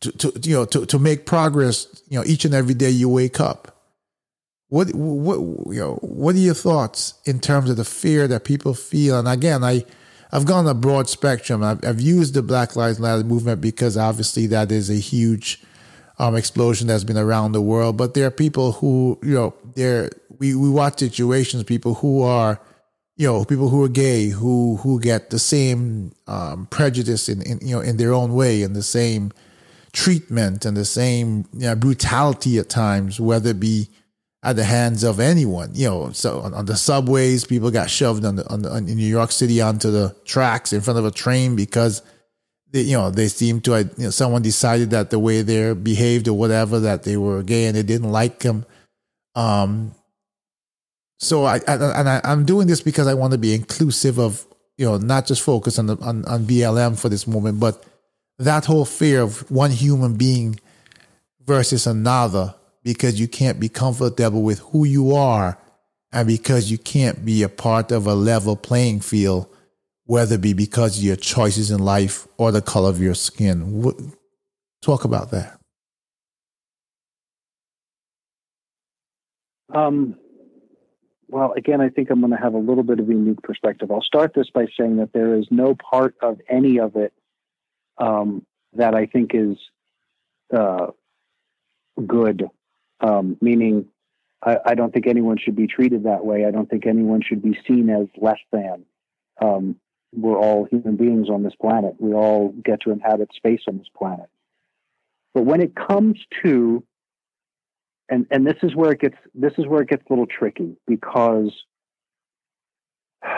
[0.00, 3.08] to, to you know to, to make progress you know each and every day you
[3.08, 3.76] wake up.
[4.68, 5.38] What what
[5.72, 9.18] you know what are your thoughts in terms of the fear that people feel?
[9.18, 9.84] And again i
[10.32, 11.62] i've gone a broad spectrum.
[11.62, 15.62] I've, I've used the black lives matter movement because obviously that is a huge
[16.18, 17.96] um, explosion that's been around the world.
[17.96, 22.60] But there are people who you know there we, we watch situations people who are
[23.16, 27.58] you know people who are gay who who get the same um, prejudice in, in
[27.60, 29.32] you know in their own way and the same
[29.92, 33.88] treatment and the same you know, brutality at times, whether it be
[34.42, 35.70] at the hands of anyone.
[35.74, 38.84] You know, so on, on the subways, people got shoved on the, on the, in
[38.86, 42.02] New York City onto the tracks in front of a train because
[42.72, 46.28] they, you know they seemed to you know, someone decided that the way they behaved
[46.28, 48.64] or whatever that they were gay and they didn't like them.
[49.34, 49.94] Um,
[51.18, 54.46] so I, I and I, I'm doing this because I want to be inclusive of
[54.78, 57.84] you know not just focus on the on, on BLM for this moment, but
[58.40, 60.58] that whole fear of one human being
[61.44, 65.58] versus another because you can't be comfortable with who you are
[66.10, 69.46] and because you can't be a part of a level playing field,
[70.04, 74.12] whether it be because of your choices in life or the color of your skin.
[74.80, 75.58] Talk about that.
[79.72, 80.16] Um,
[81.28, 83.90] well, again, I think I'm going to have a little bit of a unique perspective.
[83.90, 87.12] I'll start this by saying that there is no part of any of it
[88.00, 88.44] um,
[88.74, 89.56] that I think is
[90.52, 90.88] uh,
[92.06, 92.48] good,
[93.00, 93.86] um, meaning
[94.42, 96.44] I, I, don't think anyone should be treated that way.
[96.44, 98.84] I don't think anyone should be seen as less than.
[99.40, 99.76] Um,
[100.12, 101.94] we're all human beings on this planet.
[102.00, 104.28] We all get to inhabit space on this planet.
[105.34, 106.82] But when it comes to
[108.08, 110.76] and and this is where it gets this is where it gets a little tricky
[110.86, 111.52] because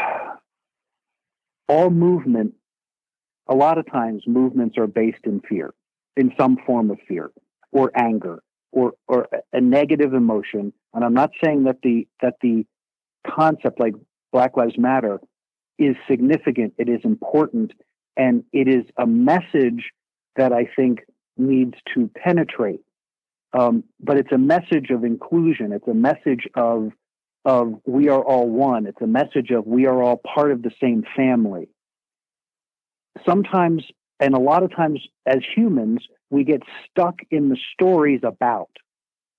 [1.68, 2.54] all movement
[3.48, 5.74] a lot of times movements are based in fear,
[6.16, 7.30] in some form of fear
[7.72, 10.72] or anger or or a negative emotion.
[10.94, 12.64] And I'm not saying that the that the
[13.26, 13.94] concept like
[14.32, 15.20] Black Lives Matter
[15.78, 16.74] is significant.
[16.78, 17.72] It is important,
[18.16, 19.90] and it is a message
[20.36, 21.00] that I think
[21.36, 22.80] needs to penetrate.
[23.52, 25.72] Um, but it's a message of inclusion.
[25.72, 26.92] It's a message of
[27.44, 28.86] of we are all one.
[28.86, 31.68] It's a message of we are all part of the same family.
[33.26, 33.84] Sometimes,
[34.20, 38.70] and a lot of times, as humans, we get stuck in the stories about,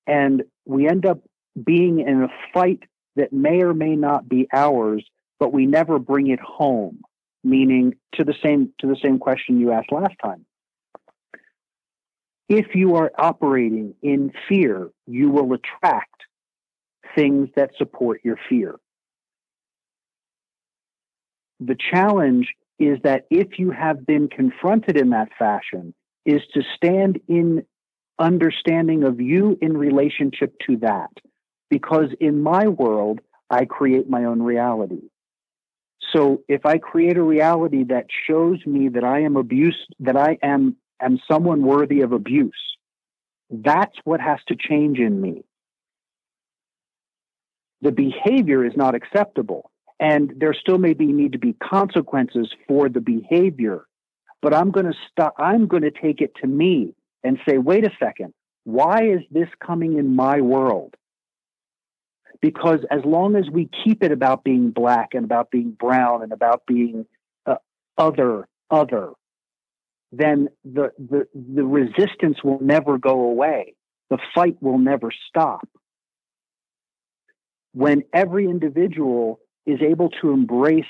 [0.08, 1.20] and we end up
[1.62, 2.84] being in a fight
[3.16, 5.06] that may or may not be ours,
[5.40, 7.02] but we never bring it home.
[7.44, 10.46] Meaning to the same to the same question you asked last time.
[12.48, 16.24] If you are operating in fear, you will attract
[17.16, 18.76] things that support your fear.
[21.60, 25.94] The challenge is that if you have been confronted in that fashion,
[26.26, 27.66] is to stand in
[28.20, 31.10] understanding of you in relationship to that.
[31.70, 33.20] Because in my world,
[33.50, 35.02] I create my own reality.
[36.12, 40.38] So if I create a reality that shows me that I am abused, that I
[40.44, 42.54] am, am someone worthy of abuse,
[43.50, 45.44] that's what has to change in me.
[47.82, 49.72] The behavior is not acceptable.
[50.04, 53.86] And there still may be need to be consequences for the behavior.
[54.42, 56.94] But I'm going to stop, I'm going to take it to me
[57.24, 58.34] and say, wait a second,
[58.66, 60.96] why is this coming in my world?
[62.42, 66.34] Because as long as we keep it about being black and about being brown and
[66.34, 67.06] about being
[67.46, 67.56] uh,
[67.98, 69.12] other, other,
[70.12, 73.74] then the, the, the resistance will never go away.
[74.10, 75.66] The fight will never stop.
[77.72, 80.86] When every individual is able to embrace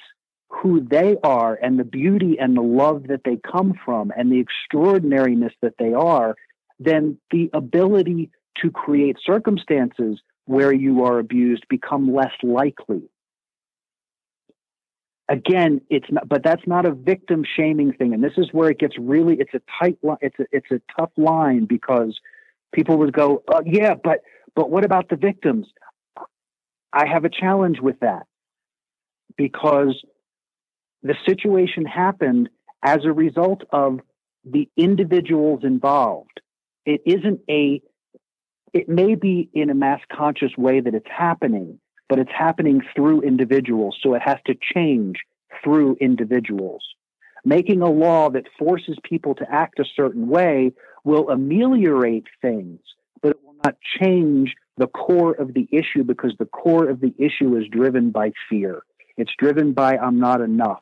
[0.50, 4.40] who they are and the beauty and the love that they come from and the
[4.40, 6.36] extraordinariness that they are,
[6.80, 8.30] then the ability
[8.62, 13.02] to create circumstances where you are abused become less likely.
[15.30, 18.78] Again, it's not, but that's not a victim shaming thing, and this is where it
[18.78, 19.38] gets really.
[19.40, 20.18] It's a tight line.
[20.22, 22.20] It's a it's a tough line because
[22.74, 24.20] people would go, uh, yeah, but
[24.54, 25.68] but what about the victims?
[26.92, 28.28] I have a challenge with that
[29.38, 30.02] because
[31.02, 32.50] the situation happened
[32.82, 34.00] as a result of
[34.46, 36.42] the individuals involved.
[36.86, 37.82] It isn't a,
[38.74, 41.80] it may be in a mass conscious way that it's happening,
[42.10, 43.98] but it's happening through individuals.
[44.02, 45.18] So it has to change
[45.64, 46.84] through individuals.
[47.46, 50.74] Making a law that forces people to act a certain way
[51.04, 52.80] will ameliorate things,
[53.22, 57.14] but it will not change the core of the issue because the core of the
[57.18, 58.84] issue is driven by fear.
[59.18, 60.82] It's driven by I'm not enough.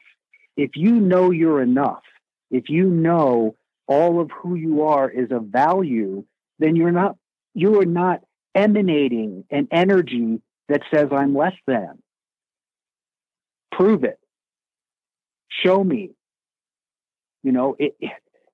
[0.58, 2.04] If you know you're enough,
[2.50, 3.56] if you know
[3.88, 6.24] all of who you are is of value,
[6.60, 7.18] then you're not
[7.54, 8.22] you are not
[8.56, 12.02] emanating an energy that says I'm less than.
[13.72, 14.20] Prove it.
[15.50, 16.12] Show me.
[17.44, 17.96] You know, it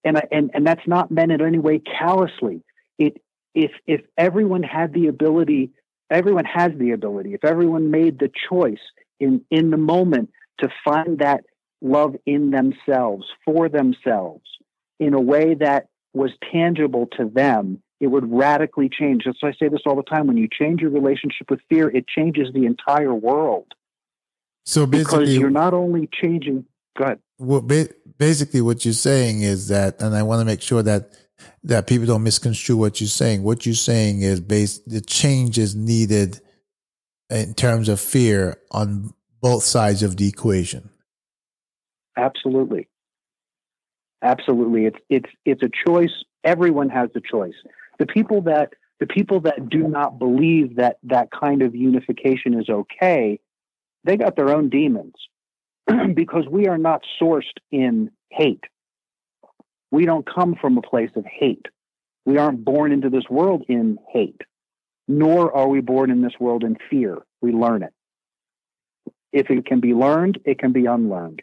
[0.03, 2.63] and and and that's not meant in any way callously.
[2.97, 3.21] It
[3.53, 5.71] if if everyone had the ability,
[6.09, 7.33] everyone has the ability.
[7.33, 8.79] If everyone made the choice
[9.19, 11.43] in in the moment to find that
[11.81, 14.43] love in themselves for themselves
[14.99, 19.23] in a way that was tangible to them it would radically change.
[19.25, 20.27] That's why i say this all the time.
[20.27, 23.73] When you change your relationship with fear it changes the entire world.
[24.65, 26.65] So basically because you're not only changing
[26.97, 27.19] go ahead.
[27.39, 27.61] Well,
[28.17, 31.11] basically what you're saying is that and i want to make sure that
[31.63, 33.43] that people don't misconstrue what you're saying.
[33.43, 36.39] What you're saying is based the change is needed
[37.29, 40.89] in terms of fear on both sides of the equation.
[42.15, 42.87] Absolutely.
[44.23, 44.85] Absolutely.
[44.85, 46.23] It's it's it's a choice.
[46.43, 47.53] Everyone has a choice.
[47.99, 52.67] The people that the people that do not believe that that kind of unification is
[52.69, 53.39] okay,
[54.03, 55.13] they got their own demons
[56.15, 58.63] because we are not sourced in hate.
[59.91, 61.67] We don't come from a place of hate.
[62.25, 64.41] We aren't born into this world in hate
[65.07, 67.19] nor are we born in this world in fear.
[67.41, 67.93] We learn it.
[69.31, 71.41] If it can be learned, it can be unlearned.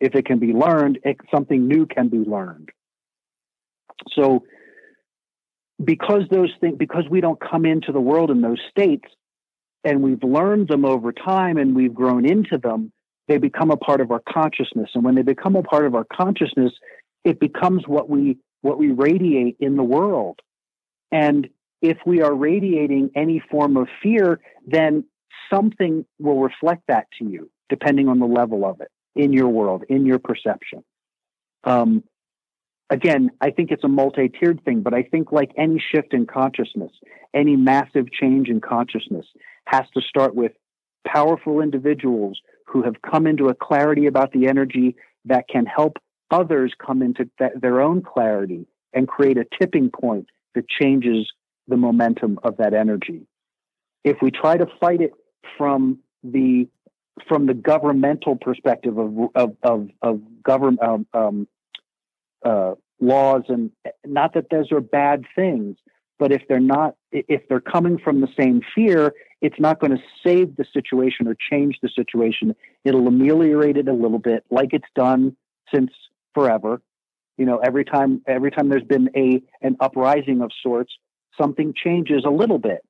[0.00, 2.70] If it can be learned, it, something new can be learned.
[4.12, 4.44] So,
[5.82, 9.08] because those things, because we don't come into the world in those states,
[9.84, 12.92] and we've learned them over time and we've grown into them,
[13.28, 14.90] they become a part of our consciousness.
[14.94, 16.72] And when they become a part of our consciousness,
[17.24, 20.40] it becomes what we what we radiate in the world.
[21.10, 21.48] And
[21.82, 25.04] if we are radiating any form of fear, then
[25.52, 29.82] something will reflect that to you, depending on the level of it in your world,
[29.88, 30.84] in your perception.
[31.64, 32.04] Um,
[32.88, 36.26] again, I think it's a multi tiered thing, but I think like any shift in
[36.26, 36.92] consciousness,
[37.34, 39.26] any massive change in consciousness
[39.66, 40.52] has to start with
[41.06, 45.96] powerful individuals who have come into a clarity about the energy that can help
[46.30, 51.30] others come into th- their own clarity and create a tipping point that changes
[51.68, 53.26] the momentum of that energy.
[54.04, 55.12] If we try to fight it
[55.56, 56.68] from the
[57.28, 61.48] from the governmental perspective of of of, of government um, um,
[62.44, 63.70] uh, laws, and
[64.04, 65.76] not that those are bad things,
[66.18, 70.02] but if they're not, if they're coming from the same fear, it's not going to
[70.24, 72.54] save the situation or change the situation.
[72.84, 75.36] It'll ameliorate it a little bit, like it's done
[75.74, 75.90] since
[76.34, 76.80] forever.
[77.38, 80.92] You know, every time every time there's been a an uprising of sorts,
[81.40, 82.80] something changes a little bit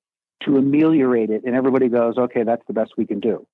[0.45, 3.47] to ameliorate it, and everybody goes, "Okay, that's the best we can do,"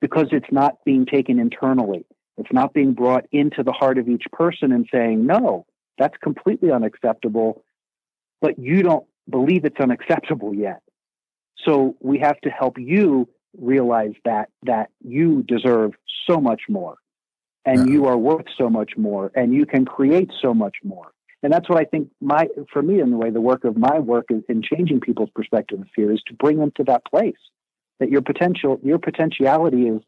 [0.00, 2.04] because it's not being taken internally.
[2.36, 5.66] It's not being brought into the heart of each person and saying, "No,
[5.98, 7.62] that's completely unacceptable,"
[8.40, 10.82] but you don't believe it's unacceptable yet.
[11.64, 13.28] So we have to help you
[13.58, 15.92] realize that that you deserve
[16.28, 16.96] so much more
[17.64, 21.12] and you are worth so much more and you can create so much more
[21.44, 23.98] and that's what i think my for me in the way the work of my
[24.00, 27.34] work is in changing people's perspective of fear is to bring them to that place
[28.00, 30.00] that your potential your potentiality is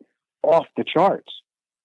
[0.43, 1.33] off the charts.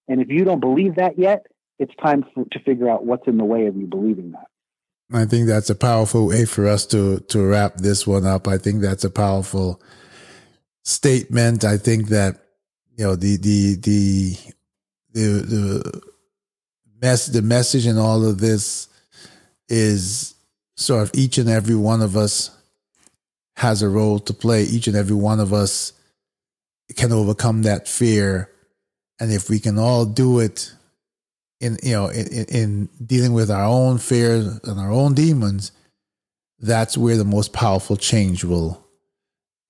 [0.08, 1.46] And if you don't believe that yet
[1.78, 4.46] it's time for, to figure out what's in the way of you believing that.
[5.12, 8.48] I think that's a powerful way for us to to wrap this one up.
[8.48, 9.82] I think that's a powerful
[10.84, 11.64] statement.
[11.64, 12.40] I think that
[12.96, 14.36] you know the the the
[15.12, 16.02] the the
[17.00, 18.88] mess the message in all of this
[19.72, 20.34] is
[20.76, 22.50] sort of each and every one of us
[23.56, 24.64] has a role to play.
[24.64, 25.92] Each and every one of us
[26.96, 28.50] can overcome that fear,
[29.18, 30.72] and if we can all do it
[31.60, 35.72] in you know in, in dealing with our own fears and our own demons,
[36.58, 38.86] that's where the most powerful change will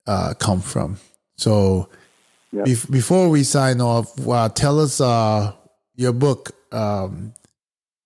[0.05, 0.97] uh, come from.
[1.37, 1.89] So
[2.53, 2.65] Yep.
[2.65, 5.53] Be- before we sign off, uh, tell us uh,
[5.95, 6.51] your book.
[6.71, 7.33] Um,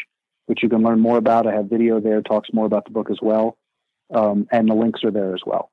[0.44, 1.46] which you can learn more about.
[1.46, 3.56] I have video there, talks more about the book as well
[4.12, 5.70] um, and the links are there as well.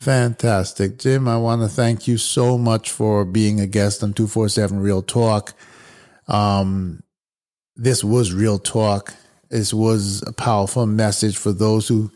[0.00, 0.98] Fantastic.
[0.98, 5.02] Jim, I want to thank you so much for being a guest on 247 Real
[5.02, 5.52] Talk.
[6.28, 7.02] Um,
[7.76, 9.14] this was Real Talk.
[9.50, 12.10] This was a powerful message for those who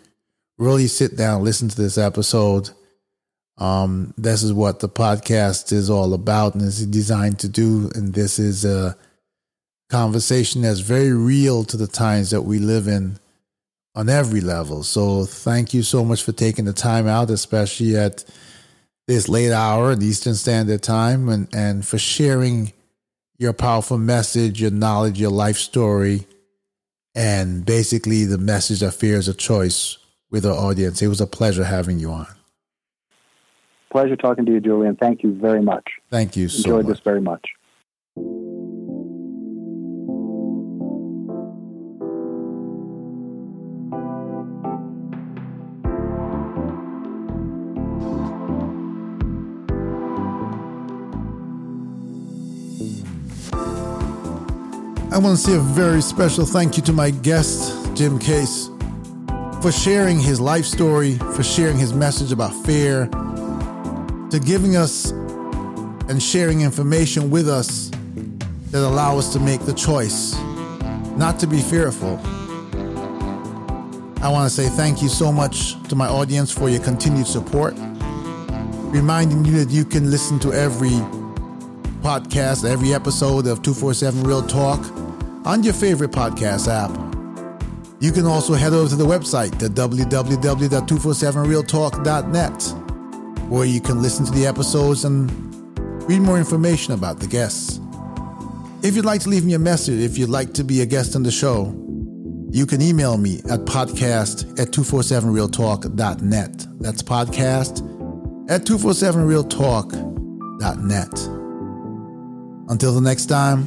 [0.56, 2.70] really sit down, listen to this episode.
[3.58, 7.90] Um, this is what the podcast is all about and is designed to do.
[7.94, 8.96] And this is a
[9.90, 13.18] conversation that's very real to the times that we live in
[13.94, 14.84] on every level.
[14.84, 18.24] So thank you so much for taking the time out, especially at
[19.08, 22.72] this late hour in Eastern Standard Time, and, and for sharing
[23.38, 26.26] your powerful message, your knowledge, your life story,
[27.14, 29.98] and basically the message that fear is a choice
[30.30, 31.00] with our audience.
[31.00, 32.26] It was a pleasure having you on.
[33.90, 34.96] Pleasure talking to you, Julian.
[34.96, 35.84] Thank you very much.
[36.10, 36.96] Thank you so Enjoyed much.
[36.96, 37.46] this very much.
[55.18, 58.70] I want to say a very special thank you to my guest, Jim Case,
[59.60, 63.06] for sharing his life story, for sharing his message about fear,
[64.30, 67.90] to giving us and sharing information with us
[68.70, 70.36] that allow us to make the choice
[71.16, 72.20] not to be fearful.
[74.22, 77.74] I want to say thank you so much to my audience for your continued support,
[78.92, 80.96] reminding you that you can listen to every
[82.06, 84.78] podcast, every episode of 247 Real Talk
[85.44, 86.90] on your favorite podcast app.
[88.00, 92.62] You can also head over to the website at www.247realtalk.net,
[93.50, 95.28] where you can listen to the episodes and
[96.08, 97.80] read more information about the guests.
[98.82, 101.16] If you'd like to leave me a message, if you'd like to be a guest
[101.16, 101.74] on the show,
[102.50, 106.66] you can email me at podcast at 247realtalk.net.
[106.80, 107.82] That's podcast
[108.48, 111.28] at 247realtalk.net.
[112.70, 113.66] Until the next time,